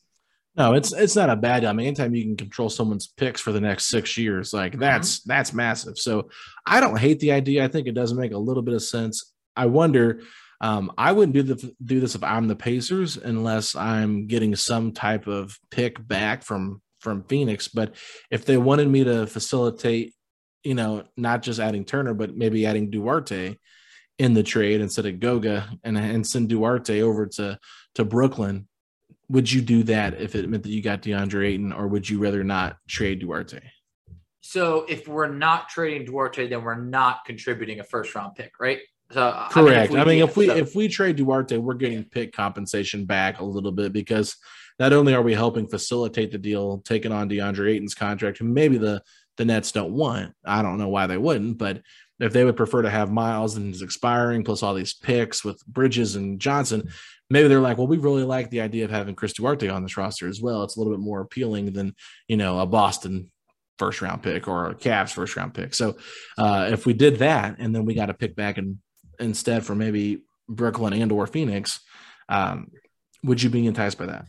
[0.55, 1.69] No, it's it's not a bad deal.
[1.69, 4.81] I mean, anytime you can control someone's picks for the next six years, like mm-hmm.
[4.81, 5.29] that's mm-hmm.
[5.29, 5.97] that's massive.
[5.97, 6.29] So
[6.65, 7.63] I don't hate the idea.
[7.63, 9.34] I think it does make a little bit of sense.
[9.55, 10.21] I wonder
[10.61, 14.93] um, I wouldn't do the do this if I'm the Pacers unless I'm getting some
[14.93, 17.67] type of pick back from from Phoenix.
[17.67, 17.95] But
[18.31, 20.13] if they wanted me to facilitate,
[20.64, 23.57] you know, not just adding Turner, but maybe adding Duarte
[24.18, 27.59] in the trade instead of Goga and, and send Duarte over to
[27.95, 28.68] to Brooklyn,
[29.30, 32.20] would you do that if it meant that you got DeAndre Ayton, or would you
[32.20, 33.61] rather not trade Duarte?
[34.41, 38.80] So if we're not trading Duarte, then we're not contributing a first round pick, right?
[39.11, 39.93] So, Correct.
[39.93, 42.34] I mean, if we, I mean, if we if we trade Duarte, we're getting pick
[42.34, 44.36] compensation back a little bit because
[44.80, 48.78] not only are we helping facilitate the deal, taking on DeAndre Ayton's contract, who maybe
[48.78, 49.01] the
[49.38, 50.34] the Nets don't want.
[50.45, 51.81] I don't know why they wouldn't, but
[52.19, 55.65] if they would prefer to have Myles and he's expiring, plus all these picks with
[55.65, 56.89] Bridges and Johnson,
[57.29, 59.97] maybe they're like, well, we really like the idea of having Chris Duarte on this
[59.97, 60.63] roster as well.
[60.63, 61.95] It's a little bit more appealing than
[62.27, 63.31] you know a Boston
[63.79, 65.73] first round pick or a Cavs first round pick.
[65.73, 65.97] So
[66.38, 68.77] uh, if we did that and then we got to pick back and
[69.19, 71.79] instead for maybe Brooklyn and or Phoenix,
[72.29, 72.71] um,
[73.23, 74.25] would you be enticed by that?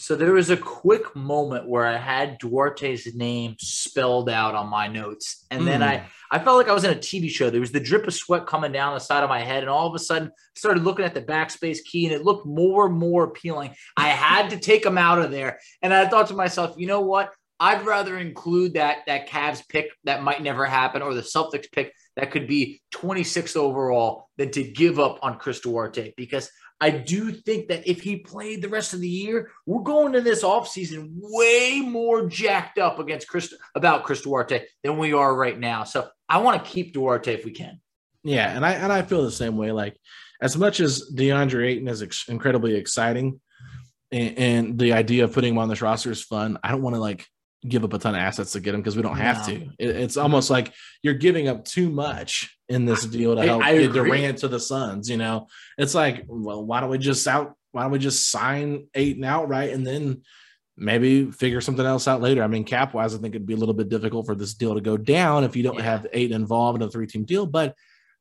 [0.00, 4.88] So there was a quick moment where I had Duarte's name spelled out on my
[4.88, 5.66] notes, and mm.
[5.66, 6.06] then I hmm.
[6.30, 7.50] I felt like I was in a TV show.
[7.50, 9.86] There was the drip of sweat coming down the side of my head, and all
[9.86, 12.96] of a sudden I started looking at the backspace key, and it looked more and
[12.96, 13.74] more appealing.
[13.94, 17.02] I had to take him out of there, and I thought to myself, you know
[17.02, 17.34] what?
[17.58, 21.92] I'd rather include that that Cavs pick that might never happen, or the Celtics pick
[22.16, 26.50] that could be 26th overall, than to give up on Chris Duarte because
[26.80, 30.22] I do think that if he played the rest of the year, we're going to
[30.22, 35.58] this offseason way more jacked up against Chris about Chris Duarte than we are right
[35.58, 35.84] now.
[35.84, 37.80] So I want to keep Duarte if we can.
[38.22, 39.72] Yeah, and I and I feel the same way.
[39.72, 39.98] Like
[40.40, 43.40] as much as DeAndre Ayton is ex- incredibly exciting,
[44.10, 46.58] and, and, the idea of putting him on this roster is fun.
[46.62, 47.26] I don't want to like
[47.66, 49.54] give up a ton of assets to get him because we don't have no.
[49.54, 49.64] to.
[49.78, 53.70] It, it's almost like you're giving up too much in this deal to help I,
[53.70, 55.10] I get Durant to the Suns.
[55.10, 57.54] You know, it's like, well, why don't we just out?
[57.72, 60.22] Why don't we just sign Ayton outright and then
[60.76, 62.42] maybe figure something else out later?
[62.42, 64.74] I mean, cap wise, I think it'd be a little bit difficult for this deal
[64.74, 65.82] to go down if you don't yeah.
[65.82, 67.46] have eight involved in a three team deal.
[67.46, 67.74] But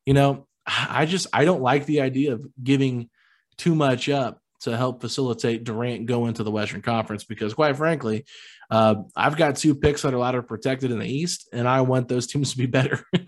[0.05, 3.09] you know, I just I don't like the idea of giving
[3.57, 8.25] too much up to help facilitate Durant go into the Western Conference because, quite frankly,
[8.69, 12.07] uh, I've got two picks that are ladder protected in the East, and I want
[12.07, 13.25] those teams to be better in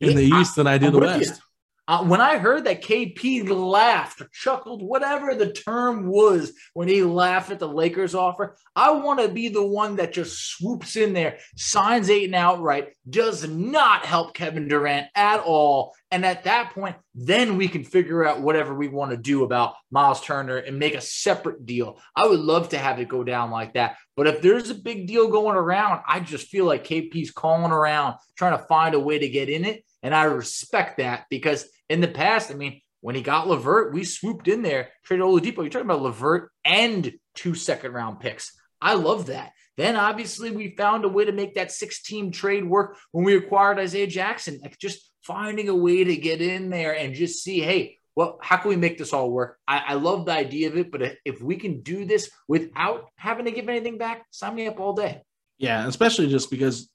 [0.00, 1.42] yeah, the East than I do I'm the West.
[1.90, 7.50] Uh, when I heard that KP laughed, chuckled, whatever the term was, when he laughed
[7.50, 11.38] at the Lakers offer, I want to be the one that just swoops in there,
[11.56, 15.92] signs Ayton outright, does not help Kevin Durant at all.
[16.12, 19.74] And at that point, then we can figure out whatever we want to do about
[19.90, 21.98] Miles Turner and make a separate deal.
[22.14, 23.96] I would love to have it go down like that.
[24.16, 28.14] But if there's a big deal going around, I just feel like KP's calling around,
[28.36, 29.84] trying to find a way to get in it.
[30.02, 34.04] And I respect that because in the past, I mean, when he got LeVert, we
[34.04, 35.58] swooped in there, traded Oladipo.
[35.58, 38.52] You're talking about LeVert and two second round picks.
[38.80, 39.52] I love that.
[39.76, 43.36] Then obviously we found a way to make that six team trade work when we
[43.36, 44.60] acquired Isaiah Jackson.
[44.62, 48.58] Like just finding a way to get in there and just see, hey, well, how
[48.58, 49.58] can we make this all work?
[49.66, 53.46] I, I love the idea of it, but if we can do this without having
[53.46, 55.22] to give anything back, sign me up all day.
[55.58, 56.90] Yeah, especially just because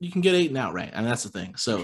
[0.00, 0.90] you can get Ayton out, right?
[0.92, 1.56] And that's the thing.
[1.56, 1.78] So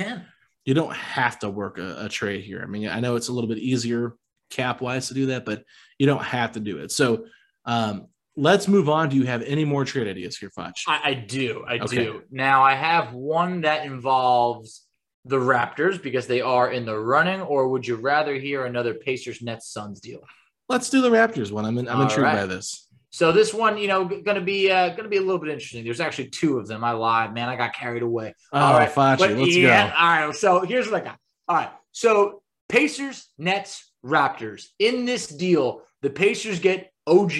[0.64, 2.62] you don't have to work a, a, trade here.
[2.62, 4.14] I mean, I know it's a little bit easier
[4.50, 5.64] cap wise to do that, but
[5.98, 6.92] you don't have to do it.
[6.92, 7.26] So
[7.64, 8.06] um,
[8.36, 9.08] let's move on.
[9.08, 10.74] Do you have any more trade ideas here, Foch?
[10.86, 11.64] I, I do.
[11.68, 11.96] I okay.
[11.96, 12.22] do.
[12.30, 14.82] Now I have one that involves
[15.24, 19.42] the Raptors because they are in the running, or would you rather hear another Pacers
[19.42, 20.20] Nets Suns deal?
[20.68, 21.64] Let's do the Raptors one.
[21.64, 22.36] I'm in, I'm intrigued right.
[22.36, 22.88] by this.
[23.12, 25.50] So this one, you know, going to be uh, going to be a little bit
[25.50, 25.84] interesting.
[25.84, 26.82] There's actually two of them.
[26.82, 27.50] I lied, man.
[27.50, 28.34] I got carried away.
[28.52, 29.96] Oh, all right, Facci, but, let's yeah, go.
[29.96, 30.34] All right.
[30.34, 31.18] So here's what I got.
[31.46, 31.70] All right.
[31.92, 34.68] So Pacers, Nets, Raptors.
[34.78, 37.32] In this deal, the Pacers get OG,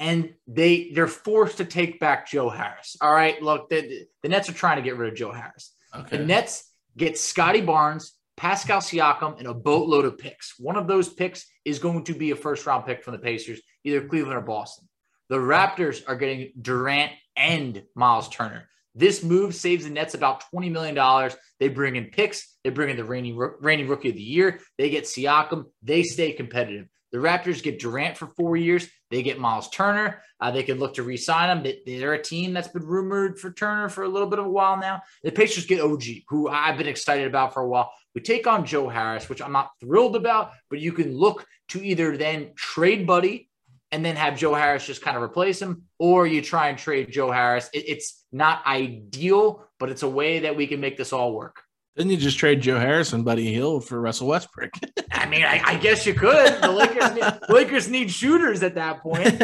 [0.00, 2.96] and they they're forced to take back Joe Harris.
[3.00, 3.40] All right.
[3.40, 5.72] Look, the, the Nets are trying to get rid of Joe Harris.
[5.94, 6.16] Okay.
[6.16, 10.58] The Nets get Scottie Barnes, Pascal Siakam, and a boatload of picks.
[10.58, 13.60] One of those picks is going to be a first round pick from the Pacers,
[13.84, 14.88] either Cleveland or Boston.
[15.28, 18.66] The Raptors are getting Durant and Myles Turner.
[18.94, 21.30] This move saves the Nets about $20 million.
[21.58, 24.88] They bring in picks, they bring in the reigning, reigning rookie of the year, they
[24.88, 26.86] get Siakam, they stay competitive.
[27.12, 28.88] The Raptors get Durant for four years.
[29.10, 30.22] They get Myles Turner.
[30.40, 31.74] Uh, they can look to re-sign him.
[31.84, 34.76] They're a team that's been rumored for Turner for a little bit of a while
[34.76, 35.02] now.
[35.22, 37.92] The Pacers get OG, who I've been excited about for a while.
[38.14, 41.84] We take on Joe Harris, which I'm not thrilled about, but you can look to
[41.84, 43.48] either then trade Buddy
[43.92, 47.10] and then have Joe Harris just kind of replace him, or you try and trade
[47.10, 47.68] Joe Harris.
[47.72, 51.62] It, it's not ideal, but it's a way that we can make this all work.
[51.96, 54.70] Then you just trade Joe Harris and Buddy Hield for Russell Westbrook.
[55.12, 56.62] I mean, I, I, guess you could.
[56.62, 59.40] The Lakers need, Lakers need shooters at that point.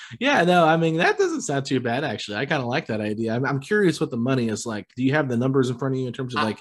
[0.20, 2.38] yeah, no, I mean that doesn't sound too bad actually.
[2.38, 3.34] I kind of like that idea.
[3.34, 4.86] I'm, I'm, curious what the money is like.
[4.96, 6.60] Do you have the numbers in front of you in terms of like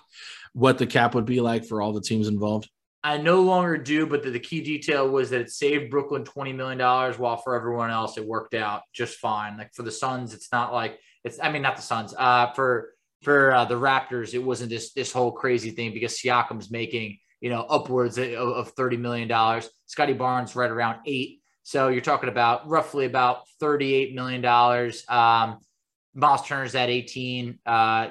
[0.53, 2.69] what the cap would be like for all the teams involved?
[3.03, 6.53] I no longer do, but the, the key detail was that it saved Brooklyn twenty
[6.53, 9.57] million dollars, while for everyone else it worked out just fine.
[9.57, 11.39] Like for the Suns, it's not like it's.
[11.41, 12.13] I mean, not the Suns.
[12.17, 12.91] Uh, for
[13.21, 17.49] for uh, the Raptors, it wasn't this this whole crazy thing because Siakam's making you
[17.49, 19.61] know, upwards of, of $30 million.
[19.87, 21.41] Scottie Barnes right around eight.
[21.63, 24.45] So you're talking about roughly about $38 million.
[25.09, 25.59] Um,
[26.13, 27.59] Myles Turner's at 18.
[27.65, 28.07] Uh,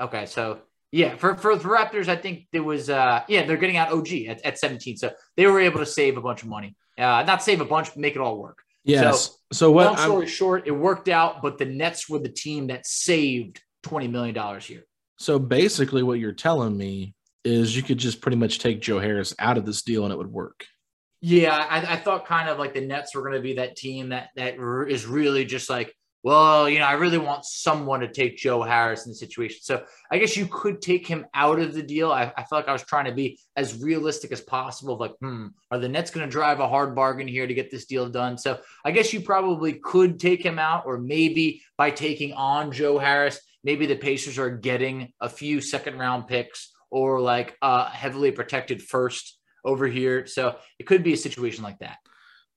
[0.00, 0.26] okay.
[0.26, 0.60] So
[0.90, 4.12] yeah, for, for the Raptors, I think there was, uh, yeah, they're getting out OG
[4.28, 4.96] at, at 17.
[4.96, 6.76] So they were able to save a bunch of money.
[6.98, 8.58] Uh, not save a bunch, but make it all work.
[8.84, 9.26] Yes.
[9.26, 9.86] So, so what?
[9.86, 13.60] Long story I'm, short, it worked out, but the Nets were the team that saved
[13.82, 14.84] $20 million here.
[15.18, 17.14] So basically, what you're telling me
[17.44, 20.16] is you could just pretty much take Joe Harris out of this deal and it
[20.16, 20.64] would work.
[21.20, 24.08] Yeah, I, I thought kind of like the Nets were going to be that team
[24.08, 24.56] that that
[24.88, 29.06] is really just like, well, you know, I really want someone to take Joe Harris
[29.06, 29.58] in the situation.
[29.62, 32.12] So I guess you could take him out of the deal.
[32.12, 34.96] I, I felt like I was trying to be as realistic as possible.
[34.96, 37.86] Like, hmm, are the Nets going to drive a hard bargain here to get this
[37.86, 38.38] deal done?
[38.38, 42.98] So I guess you probably could take him out, or maybe by taking on Joe
[42.98, 48.30] Harris, maybe the Pacers are getting a few second round picks or like a heavily
[48.30, 50.26] protected first over here.
[50.26, 51.98] So it could be a situation like that.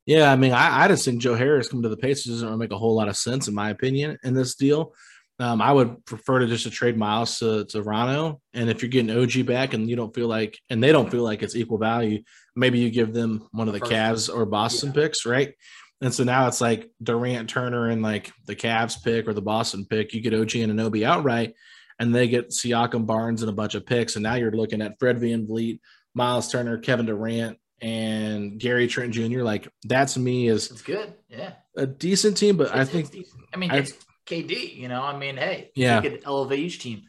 [0.05, 2.59] Yeah, I mean, I, I just think Joe Harris coming to the Pacers doesn't really
[2.59, 4.93] make a whole lot of sense, in my opinion, in this deal.
[5.39, 8.39] Um, I would prefer to just to trade Myles to, to Rano.
[8.53, 11.23] And if you're getting OG back and you don't feel like, and they don't feel
[11.23, 12.23] like it's equal value,
[12.55, 15.01] maybe you give them one of the Cavs or Boston yeah.
[15.01, 15.53] picks, right?
[16.01, 19.85] And so now it's like Durant, Turner, and like the Cavs pick or the Boston
[19.85, 20.13] pick.
[20.13, 21.53] You get OG and Anunoby outright,
[21.99, 24.15] and they get Siakam, Barnes, and a bunch of picks.
[24.15, 25.79] And now you're looking at Fred VanVleet,
[26.13, 29.41] Myles Turner, Kevin Durant, and Gary Trent Jr.
[29.41, 32.57] Like that's me is it's good, yeah, a decent team.
[32.57, 33.15] But it's, I think
[33.53, 33.93] I mean it's
[34.25, 34.75] KD.
[34.75, 37.03] You know, I mean, hey, yeah, could elevate each team.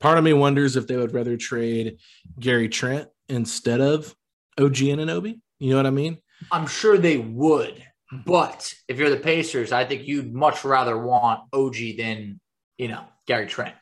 [0.00, 1.98] Part of me wonders if they would rather trade
[2.38, 4.14] Gary Trent instead of
[4.58, 5.40] OG and Anunoby.
[5.58, 6.18] You know what I mean?
[6.52, 7.82] I'm sure they would,
[8.12, 12.40] but if you're the Pacers, I think you'd much rather want OG than
[12.76, 13.74] you know Gary Trent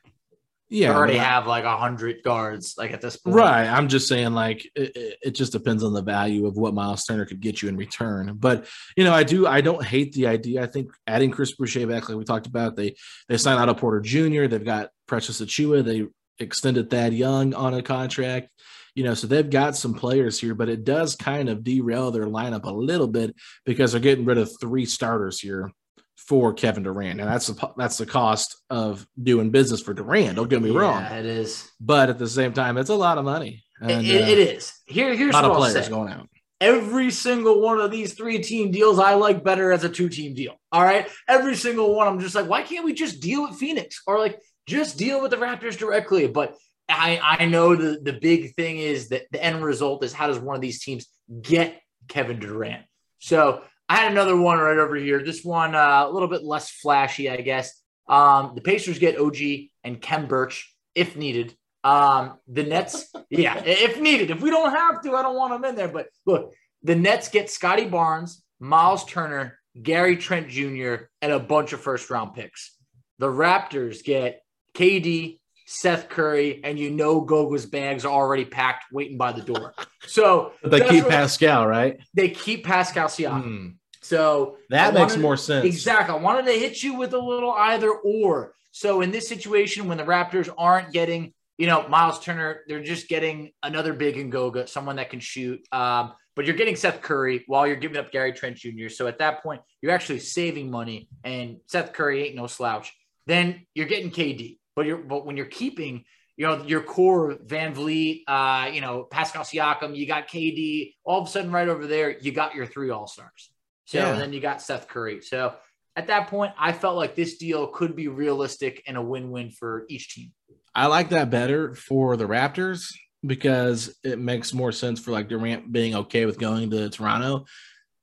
[0.69, 3.37] yeah, already have like a hundred guards like at this point.
[3.37, 3.67] Right.
[3.67, 7.25] I'm just saying like it, it, just depends on the value of what Myles Turner
[7.25, 8.35] could get you in return.
[8.37, 8.67] But
[8.97, 10.63] you know, I do I don't hate the idea.
[10.63, 12.97] I think adding Chris Boucher back, like we talked about, they
[13.29, 14.47] they signed Otto Porter Jr.
[14.47, 15.85] They've got Precious Achiuwa.
[15.85, 16.07] They
[16.41, 18.49] extended Thad Young on a contract.
[18.97, 22.27] You know, so they've got some players here, but it does kind of derail their
[22.27, 25.71] lineup a little bit because they're getting rid of three starters here
[26.17, 27.21] for Kevin Durant.
[27.21, 30.37] and that's the that's the cost of doing business for Durant.
[30.37, 31.03] Don't get me yeah, wrong.
[31.03, 33.65] It is, but at the same time, it's a lot of money.
[33.81, 34.73] And, it, uh, it is.
[34.87, 36.29] Here, here's a lot of players going out.
[36.59, 40.35] Every single one of these three team deals I like better as a two team
[40.35, 40.55] deal.
[40.73, 42.09] All right, every single one.
[42.09, 45.33] I'm just like, why can't we just deal with Phoenix or like just deal with
[45.33, 46.27] the Raptors directly?
[46.27, 46.57] But
[46.89, 50.39] I I know the the big thing is that the end result is how does
[50.39, 51.07] one of these teams
[51.43, 52.85] get Kevin Durant?
[53.19, 55.23] So I had another one right over here.
[55.23, 57.81] This one uh, a little bit less flashy, I guess.
[58.09, 59.37] Um, the Pacers get OG
[59.85, 61.55] and Khem Birch if needed.
[61.85, 64.31] Um, the Nets, yeah, if needed.
[64.31, 65.89] If we don't have to, I don't want them in there.
[65.89, 71.73] But look, the Nets get Scottie Barnes, Myles Turner, Gary Trent Jr., and a bunch
[71.73, 72.77] of first round picks.
[73.19, 74.43] The Raptors get
[74.75, 79.75] KD, Seth Curry, and you know Goga's bags are already packed, waiting by the door.
[80.09, 81.99] So they keep Pascal, right?
[82.15, 83.43] They keep Pascal Siakam.
[83.43, 83.75] Mm.
[84.03, 85.65] So that makes more sense.
[85.65, 86.15] Exactly.
[86.15, 88.55] I wanted to hit you with a little either or.
[88.71, 93.09] So in this situation, when the Raptors aren't getting, you know, Myles Turner, they're just
[93.09, 95.67] getting another big and Goga, someone that can shoot.
[95.73, 98.91] Um, but you're getting Seth Curry while you're giving up Gary Trent Jr.
[98.91, 102.93] So at that point, you're actually saving money, and Seth Curry ain't no slouch.
[103.27, 104.59] Then you're getting KD.
[104.77, 106.05] But you're but when you're keeping,
[106.37, 111.27] you know, your core VanVleet, uh, you know, Pascal Siakam, you got KD, all of
[111.27, 113.51] a sudden right over there, you got your three all stars.
[113.87, 114.13] So yeah.
[114.13, 115.23] and then you got Seth Curry.
[115.23, 115.55] So
[115.97, 119.87] at that point, I felt like this deal could be realistic and a win-win for
[119.89, 120.33] each team.
[120.75, 122.93] I like that better for the Raptors
[123.25, 127.47] because it makes more sense for like Durant being okay with going to Toronto.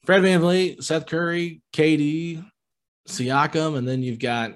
[0.06, 2.44] Fred VanVleet, Seth Curry, KD,
[3.08, 4.54] Siakam, and then you've got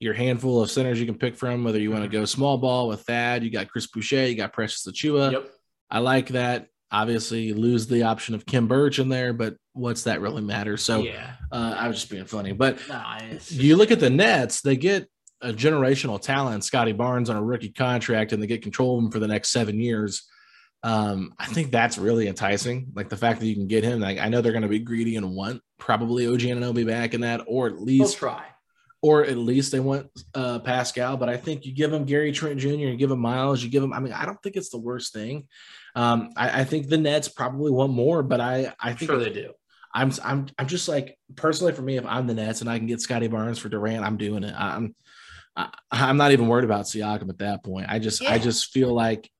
[0.00, 2.88] your handful of centers you can pick from, whether you want to go small ball
[2.88, 5.32] with Thad, you got Chris Boucher, you got Precious Achiuwa.
[5.32, 5.50] Yep.
[5.90, 6.68] I like that.
[6.90, 10.76] Obviously, you lose the option of Khem Birch in there, but what's that really matter?
[10.76, 12.52] So, yeah, uh, I was just being funny.
[12.52, 12.78] But
[13.48, 15.08] you look at the Nets; they get
[15.40, 19.10] a generational talent, Scottie Barnes, on a rookie contract, and they get control of him
[19.10, 20.28] for the next seven years.
[20.84, 22.92] Um, I think that's really enticing.
[22.94, 24.00] Like the fact that you can get him.
[24.00, 27.22] Like I know they're going to be greedy and want probably OG Anunoby back in
[27.22, 28.44] that, or at least They'll try
[29.04, 31.18] or at least they want uh, Pascal.
[31.18, 33.82] But I think you give them Gary Trent Jr., you give him Myles, you give
[33.82, 33.92] him.
[33.92, 35.46] I mean, I don't think it's the worst thing.
[35.94, 39.28] Um, I, I, think the Nets probably want more, but I I think sure they
[39.28, 39.52] do.
[39.94, 42.86] I'm I'm I'm just like personally for me, if I'm the Nets and I can
[42.86, 44.54] get Scottie Barnes for Durant, I'm doing it.
[44.56, 44.94] I'm
[45.54, 47.86] I, am i am not even worried about Siakam at that point.
[47.90, 48.32] I just yeah.
[48.32, 49.30] I just feel like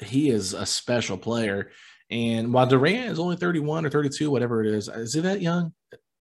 [0.00, 1.72] he is a special player.
[2.08, 5.74] And while Durant is only 31 or 32, whatever it is, is he that young?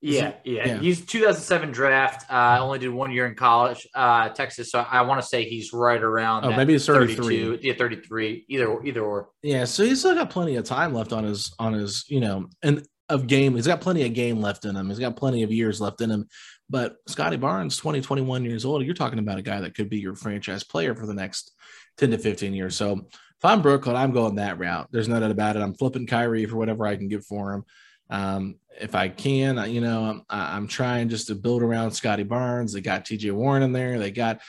[0.02, 0.80] Yeah, yeah, yeah.
[0.80, 2.32] He's 2007 draft.
[2.32, 4.72] Uh, only did one year in college, uh, Texas.
[4.72, 6.45] So I want to say he's right around.
[6.45, 7.60] Oh, maybe he's 33.
[7.62, 8.45] Yeah, 33.
[8.47, 9.30] Either, either or.
[9.43, 12.47] Yeah, so he's still got plenty of time left on his on his, you know,
[12.64, 13.56] and of game.
[13.56, 14.88] He's got plenty of game left in him.
[14.88, 16.28] He's got plenty of years left in him.
[16.70, 19.97] But Scottie Barnes, 20, 21 years old, you're talking about a guy that could be
[19.97, 21.52] your franchise player for the next
[21.97, 22.76] 10 to 15 years.
[22.76, 24.88] So if I'm Brooklyn, I'm going that route.
[24.91, 25.62] There's no doubt about it.
[25.62, 27.66] I'm flipping Kyrie for whatever I can get for him.
[28.10, 32.74] Um, if I can, you know, I'm, I'm trying just to build around Scottie Barnes.
[32.74, 33.99] They got TJ Warren in there.
[33.99, 34.41] They got,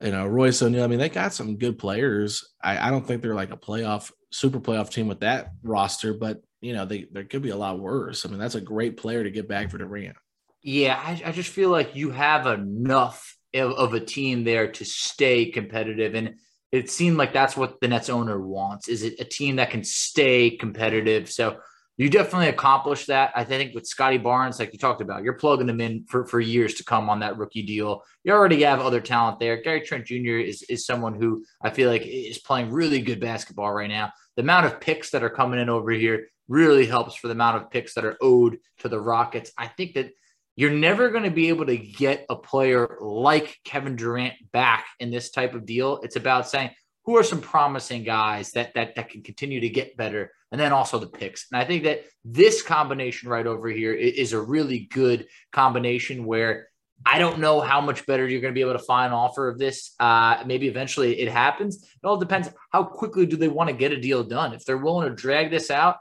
[0.00, 0.84] you know, Royce O'Neale.
[0.84, 2.48] I mean, they got some good players.
[2.62, 6.42] I, I don't think they're like a playoff, super playoff team with that roster, but
[6.60, 8.26] you know, they there could be a lot worse.
[8.26, 10.16] I mean, that's a great player to get back for Durant.
[10.62, 14.84] Yeah, I, I just feel like you have enough of, of, a team there to
[14.84, 16.34] stay competitive, and
[16.72, 18.88] it seemed like that's what the Nets owner wants.
[18.88, 21.30] Is it a team that can stay competitive?
[21.30, 21.58] So
[21.98, 23.32] you definitely accomplished that.
[23.34, 26.40] I think with Scottie Barnes, like you talked about, you're plugging them in for, for
[26.40, 28.04] years to come on that rookie deal.
[28.22, 29.60] You already have other talent there.
[29.60, 30.38] Gary Trent Jr.
[30.38, 34.12] is, is someone who I feel like is playing really good basketball right now.
[34.36, 37.56] The amount of picks that are coming in over here really helps for the amount
[37.56, 39.50] of picks that are owed to the Rockets.
[39.58, 40.12] I think that
[40.54, 45.10] you're never going to be able to get a player like Kevin Durant back in
[45.10, 45.98] this type of deal.
[46.04, 46.70] It's about saying
[47.08, 50.74] who are some promising guys that that that can continue to get better, and then
[50.74, 51.46] also the picks.
[51.50, 56.68] And I think that this combination right over here is a really good combination where
[57.06, 59.48] I don't know how much better you're going to be able to find an offer
[59.48, 59.94] of this.
[59.98, 61.82] Uh, maybe eventually it happens.
[61.82, 64.52] It all depends how quickly do they want to get a deal done.
[64.52, 65.96] If they're willing to drag this out,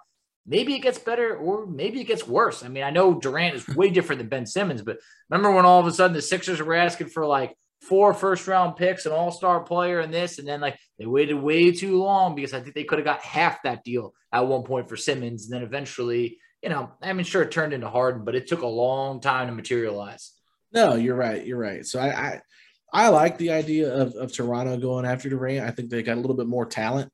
[0.45, 2.65] maybe it gets better or maybe it gets worse.
[2.65, 4.97] I mean, I know Durant is way different than Ben Simmons, but
[5.29, 7.55] remember when all of a sudden the Sixers were asking for like
[7.87, 11.35] four first round picks, an all star player, and this, and then like they waited
[11.35, 14.63] way too long because I think they could have got half that deal at one
[14.63, 15.45] point for Simmons.
[15.45, 18.61] And then eventually, you know, I mean, sure, it turned into Harden, but it took
[18.61, 20.33] a long time to materialize.
[20.73, 21.45] No, you're right.
[21.45, 21.85] You're right.
[21.85, 22.41] So I, I,
[22.91, 25.65] I like the idea of, of Toronto going after Durant.
[25.65, 27.09] I think they got a little bit more talent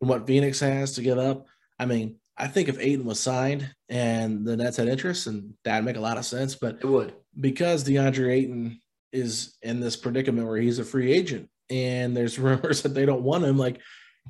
[0.00, 1.46] than what Phoenix has to give up.
[1.78, 5.84] I mean, I think if Ayton was signed and the Nets had interest, and that'd
[5.84, 6.54] make a lot of sense.
[6.54, 8.80] But it would because DeAndre Ayton
[9.12, 13.22] is in this predicament where he's a free agent, and there's rumors that they don't
[13.22, 13.58] want him.
[13.58, 13.80] Like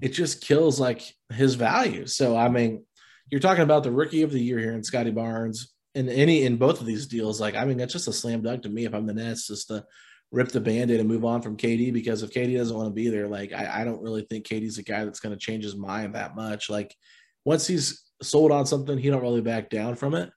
[0.01, 1.03] it just kills like
[1.33, 2.07] his value.
[2.07, 2.85] So I mean,
[3.31, 6.57] you're talking about the rookie of the year here in Scottie Barnes, in any in
[6.57, 7.41] both of these deals.
[7.41, 9.69] Like I mean, that's just a slam dunk to me if I'm the Nets, just
[9.69, 9.85] to
[10.31, 13.09] rip the band-aid and move on from KD because if KD doesn't want to be
[13.09, 15.77] there, like I, I don't really think KD's a guy that's going to change his
[15.77, 16.71] mind that much.
[16.71, 16.97] Like
[17.45, 20.31] once he's sold on something, he don't really back down from it.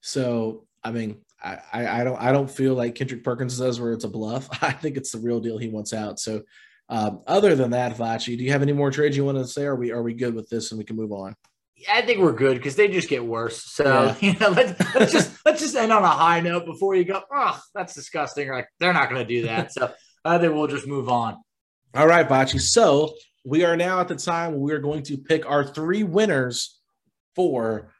[0.00, 4.04] So I mean, I, I don't I don't feel like Kendrick Perkins does where it's
[4.04, 4.48] a bluff.
[4.62, 6.20] I think it's the real deal he wants out.
[6.20, 6.42] So
[6.88, 9.64] um, other than that, Facci, do you have any more trades you want to say?
[9.64, 11.34] Are we are we good with this and we can move on?
[11.90, 13.64] I think we're good because they just get worse.
[13.64, 14.16] So yeah.
[14.32, 17.22] you know, let's, let's just let's just end on a high note before you go.
[17.32, 18.50] Oh, that's disgusting.
[18.50, 19.72] Like they're not going to do that.
[19.72, 19.92] So
[20.24, 21.38] I think we'll just move on.
[21.94, 22.60] All right, Facci.
[22.60, 23.14] So
[23.44, 26.78] we are now at the time we are going to pick our three winners
[27.34, 27.92] for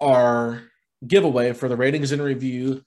[0.00, 0.62] our
[1.06, 2.82] giveaway for the ratings and review.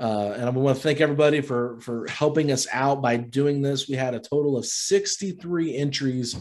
[0.00, 3.88] Uh, and I want to thank everybody for for helping us out by doing this.
[3.88, 6.36] We had a total of 63 entries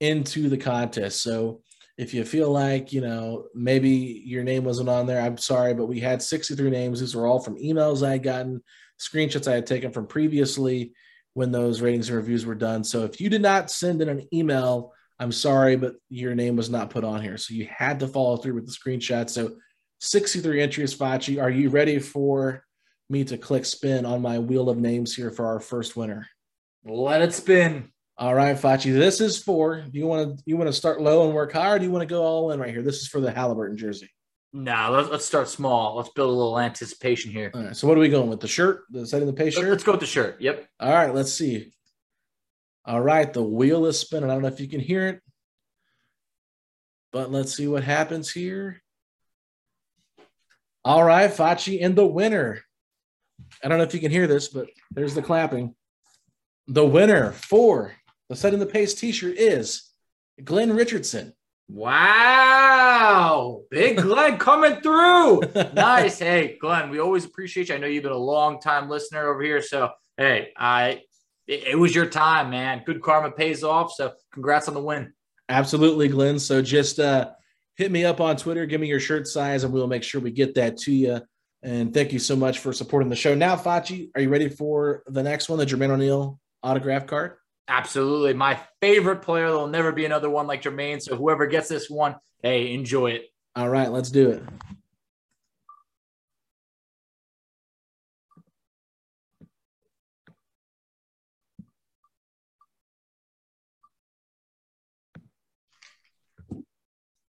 [0.00, 1.22] into the contest.
[1.22, 1.62] So
[1.98, 5.86] if you feel like you know maybe your name wasn't on there, I'm sorry, but
[5.86, 7.00] we had 63 names.
[7.00, 8.62] These were all from emails I had gotten,
[9.00, 10.92] screenshots I had taken from previously
[11.34, 12.84] when those ratings and reviews were done.
[12.84, 16.70] So if you did not send in an email, I'm sorry, but your name was
[16.70, 17.36] not put on here.
[17.36, 19.28] So you had to follow through with the screenshot.
[19.28, 19.56] So
[20.00, 21.42] 63 entries, Facci.
[21.42, 22.64] Are you ready for
[23.08, 26.26] me to click spin on my wheel of names here for our first winner?
[26.84, 27.90] Let it spin.
[28.18, 29.82] All right, Facci, This is for.
[29.82, 31.80] Do you want to you want to start low and work hard?
[31.80, 32.82] do you want to go all in right here?
[32.82, 34.10] This is for the Halliburton jersey.
[34.52, 35.96] No, let's, let's start small.
[35.96, 37.50] Let's build a little anticipation here.
[37.54, 37.76] All right.
[37.76, 38.40] So what are we going with?
[38.40, 38.84] The shirt?
[38.90, 39.68] The setting the pace shirt?
[39.68, 40.40] Let's go with the shirt.
[40.40, 40.66] Yep.
[40.80, 41.14] All right.
[41.14, 41.74] Let's see.
[42.86, 43.30] All right.
[43.30, 44.30] The wheel is spinning.
[44.30, 45.20] I don't know if you can hear it,
[47.12, 48.80] but let's see what happens here.
[50.86, 52.62] All right, Facci and the winner.
[53.62, 55.74] I don't know if you can hear this, but there's the clapping.
[56.68, 57.94] The winner for
[58.28, 59.90] the setting the pace t-shirt is
[60.42, 61.32] Glenn Richardson.
[61.68, 63.62] Wow.
[63.70, 65.40] Big Glenn coming through.
[65.74, 66.18] nice.
[66.18, 67.74] Hey, Glenn, we always appreciate you.
[67.74, 69.62] I know you've been a long time listener over here.
[69.62, 71.02] So, hey, I
[71.46, 72.82] it, it was your time, man.
[72.84, 73.92] Good karma pays off.
[73.92, 75.12] So, congrats on the win.
[75.48, 76.38] Absolutely, Glenn.
[76.38, 77.30] So, just uh,
[77.76, 80.30] hit me up on Twitter, give me your shirt size, and we'll make sure we
[80.30, 81.20] get that to you.
[81.62, 83.34] And thank you so much for supporting the show.
[83.34, 87.36] Now, Facci, are you ready for the next one, the Jermaine O'Neal autograph card?
[87.68, 88.34] Absolutely.
[88.34, 89.46] My favorite player.
[89.46, 91.02] There'll never be another one like Jermaine.
[91.02, 93.26] So whoever gets this one, hey, enjoy it.
[93.56, 94.42] All right, let's do it.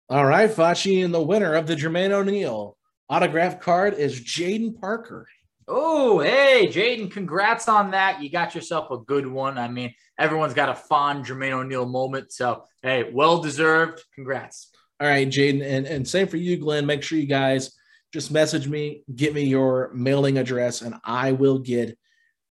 [0.08, 2.75] All right, Facci and the winner of the Jermaine O'Neal
[3.08, 5.26] autograph card is Jaden Parker.
[5.68, 8.22] Oh, hey, Jaden, congrats on that.
[8.22, 9.58] You got yourself a good one.
[9.58, 12.32] I mean, everyone's got a fond Jermaine O'Neal moment.
[12.32, 14.04] So, hey, well deserved.
[14.14, 14.70] Congrats.
[15.00, 15.62] All right, Jaden.
[15.62, 16.86] And, and same for you, Glenn.
[16.86, 17.72] Make sure you guys
[18.12, 21.98] just message me, get me your mailing address, and I will get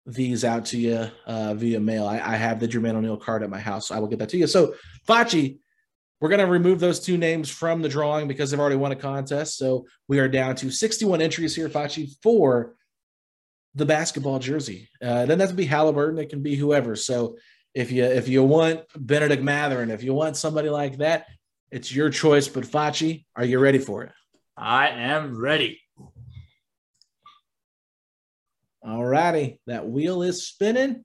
[0.06, 2.06] these out to you uh, via mail.
[2.06, 3.88] I, I, have the Jermaine O'Neal card at my house.
[3.88, 4.48] So I will get that to you.
[4.48, 4.74] So,
[5.06, 5.58] Facci,
[6.22, 8.96] we're going to remove those two names from the drawing because they've already won a
[8.96, 9.58] contest.
[9.58, 12.76] So we are down to 61 entries here, Facci, for
[13.74, 14.88] the basketball jersey.
[15.04, 16.94] Uh, it doesn't have to be Halliburton; it can be whoever.
[16.94, 17.38] So
[17.74, 21.26] if you if you want Bennedict Mathurin, if you want somebody like that,
[21.72, 22.46] it's your choice.
[22.46, 24.12] But Facci, are you ready for it?
[24.56, 25.80] I am ready.
[28.86, 31.02] All righty, that wheel is spinning.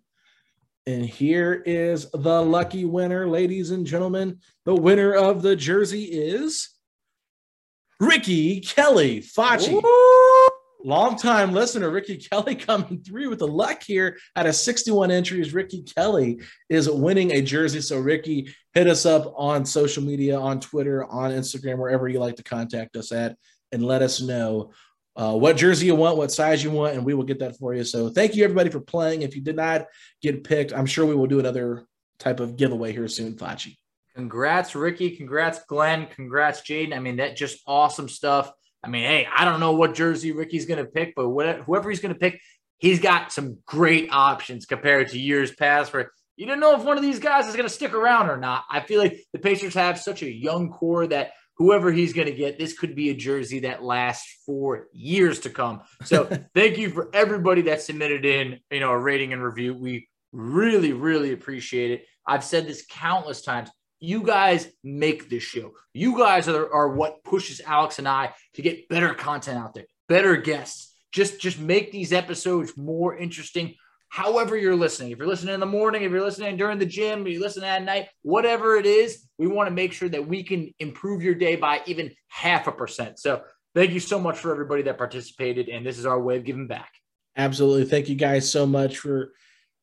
[0.88, 4.40] And here is the lucky winner, ladies and gentlemen.
[4.64, 6.70] The winner of the jersey is
[8.00, 9.82] Ricky Kelly Facci.
[10.86, 15.54] Longtime listener, Ricky Kelly coming through with the luck here out of 61 entries.
[15.54, 17.82] Ricky Kelly is winning a jersey.
[17.82, 22.38] So, Ricky, hit us up on social media, on Twitter, on Instagram, wherever you like
[22.38, 23.36] to contact us at,
[23.74, 24.72] and let us know
[25.18, 27.74] uh, what jersey you want, what size you want, and we will get that for
[27.74, 27.84] you.
[27.84, 29.24] So thank you everybody for playing.
[29.24, 29.88] If you did not
[30.22, 31.86] get picked, I'm sure we will do another
[32.20, 33.78] type of giveaway here soon, Facci.
[34.16, 35.16] Congrats, Ricky.
[35.16, 36.08] Congrats, Glenn.
[36.08, 36.96] Congrats, Jaden.
[36.96, 38.52] I mean, that just awesome stuff.
[38.84, 41.90] I mean, hey, I don't know what jersey Ricky's going to pick, but whatever, whoever
[41.90, 42.40] he's going to pick,
[42.78, 46.98] he's got some great options compared to years past where you didn't know if one
[46.98, 48.66] of these guys is going to stick around or not.
[48.70, 52.34] I feel like the Pacers have such a young core that whoever he's going to
[52.34, 55.82] get, this could be a jersey that lasts for years to come.
[56.04, 59.74] So thank you for everybody that submitted in, you know, a rating and review.
[59.74, 62.06] We really, really appreciate it.
[62.26, 63.70] I've said this countless times.
[64.00, 65.72] You guys make this show.
[65.94, 69.86] You guys are, are what pushes Alex and I to get better content out there,
[70.08, 70.94] better guests.
[71.12, 73.74] Just, just make these episodes more interesting
[74.10, 75.12] however you're listening.
[75.12, 77.70] If you're listening in the morning, if you're listening during the gym, if you're listening
[77.70, 81.36] at night, whatever it is, we want to make sure that we can improve your
[81.36, 83.20] day by even half a percent.
[83.20, 83.42] So
[83.76, 85.70] thank you so much for everybody that participated.
[85.70, 86.92] And this is our way of giving back.
[87.36, 87.86] Absolutely.
[87.86, 89.34] Thank you guys so much for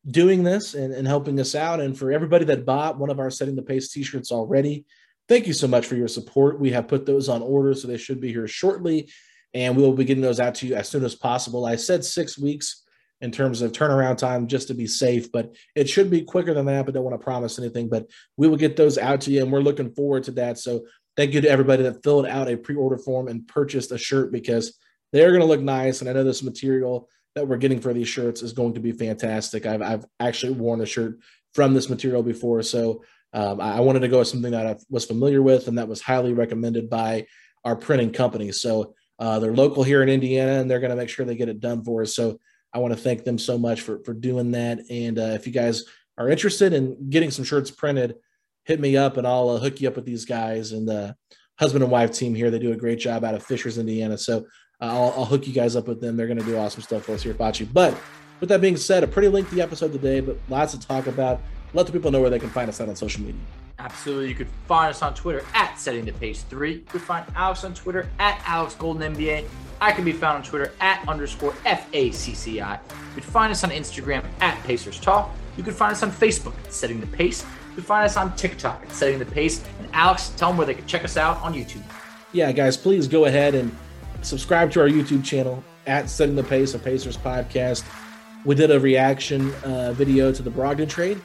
[0.07, 1.81] doing this and, and helping us out.
[1.81, 4.85] And for everybody that bought one of our Setting the Pace t shirts already,
[5.29, 6.59] thank you so much for your support.
[6.59, 9.09] We have put those on order, so they should be here shortly.
[9.55, 11.65] And we will be getting those out to you as soon as possible.
[11.65, 12.84] I said six weeks
[13.21, 16.67] in terms of turnaround time just to be safe, but it should be quicker than
[16.67, 17.89] that, but don't want to promise anything.
[17.89, 18.07] But
[18.37, 20.59] we will get those out to you and we're looking forward to that.
[20.59, 20.87] So
[21.17, 24.79] thank you to everybody that filled out a pre-order form and purchased a shirt because
[25.13, 26.01] they're going to look nice.
[26.01, 28.93] And I know this material that we're getting for these shirts is going to be
[28.93, 29.67] fantastic.
[29.67, 31.19] I've, I've actually worn a shirt
[31.53, 32.63] from this material before.
[32.63, 35.89] So um, I wanted to go with something that I was familiar with and that
[35.89, 37.27] was highly recommended by
[37.65, 38.53] our printing company.
[38.53, 41.49] So uh, they're local here in Indiana and they're going to make sure they get
[41.49, 42.15] it done for us.
[42.15, 42.39] So
[42.75, 44.81] I want to thank them so much for for doing that.
[44.91, 45.85] And uh, if you guys
[46.19, 48.17] are interested in getting some shirts printed,
[48.65, 51.17] hit me up and I'll uh, hook you up with these guys and the
[51.59, 52.51] husband and wife team here.
[52.51, 54.19] They do a great job out of Fishers, Indiana.
[54.19, 54.39] So
[54.81, 56.17] uh, I'll, I'll, hook you guys up with them.
[56.17, 57.69] They're going to do awesome stuff for us here at Facci.
[57.73, 57.97] But
[58.41, 61.41] with that being said, a pretty lengthy episode today, but lots to talk about.
[61.73, 63.41] Let the people know where they can find us out on social media.
[63.85, 64.31] Absolutely.
[64.31, 66.73] You could find us on Twitter at Setting the Pace 3.
[66.73, 69.45] You could find Alex on Twitter at Alex Golden NBA.
[69.81, 72.81] I can be found on Twitter at underscore FACCI.
[72.81, 75.31] You could find us on Instagram at Pacers Talk.
[75.59, 77.43] You could find us on Facebook at Setting the Pace.
[77.43, 79.63] You can find us on TikTok at Setting the Pace.
[79.79, 81.83] And Alex, tell them where they can check us out on YouTube.
[82.33, 83.77] Yeah, guys, please go ahead and
[84.23, 87.85] subscribe to our YouTube channel at Setting the Pace, a Pacers podcast.
[88.47, 91.21] We did a reaction uh, video to the Brogdon trade,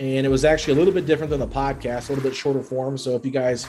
[0.00, 2.62] and it was actually a little bit different than the podcast, a little bit shorter
[2.62, 2.96] form.
[2.96, 3.66] So if you guys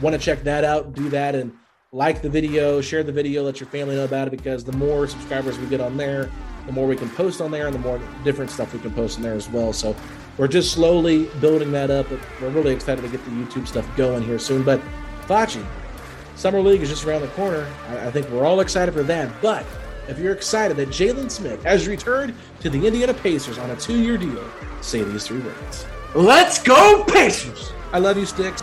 [0.00, 1.34] want to check that out, do that.
[1.34, 1.52] And
[1.90, 5.06] like the video, share the video, let your family know about it because the more
[5.06, 6.30] subscribers we get on there,
[6.66, 9.16] the more we can post on there and the more different stuff we can post
[9.16, 9.72] on there as well.
[9.72, 9.96] So
[10.38, 12.08] we're just slowly building that up.
[12.40, 14.62] We're really excited to get the YouTube stuff going here soon.
[14.62, 14.80] But
[15.26, 15.64] Facci,
[16.36, 17.66] Summer League is just around the corner.
[17.88, 19.30] I think we're all excited for that.
[19.42, 19.66] But
[20.08, 23.98] if you're excited that Jalen Smith has returned to the Indiana Pacers on a two
[24.00, 24.44] year deal,
[24.80, 25.86] say these three words.
[26.14, 27.72] Let's go, Pacers!
[27.92, 28.62] I love you, Sticks.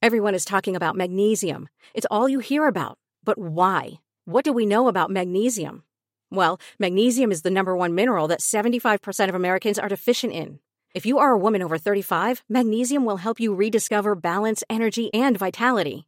[0.00, 1.68] Everyone is talking about magnesium.
[1.92, 2.98] It's all you hear about.
[3.24, 4.00] But why?
[4.24, 5.82] What do we know about magnesium?
[6.30, 10.60] Well, magnesium is the number one mineral that 75% of Americans are deficient in.
[10.94, 15.36] If you are a woman over 35, magnesium will help you rediscover balance, energy, and
[15.36, 16.07] vitality.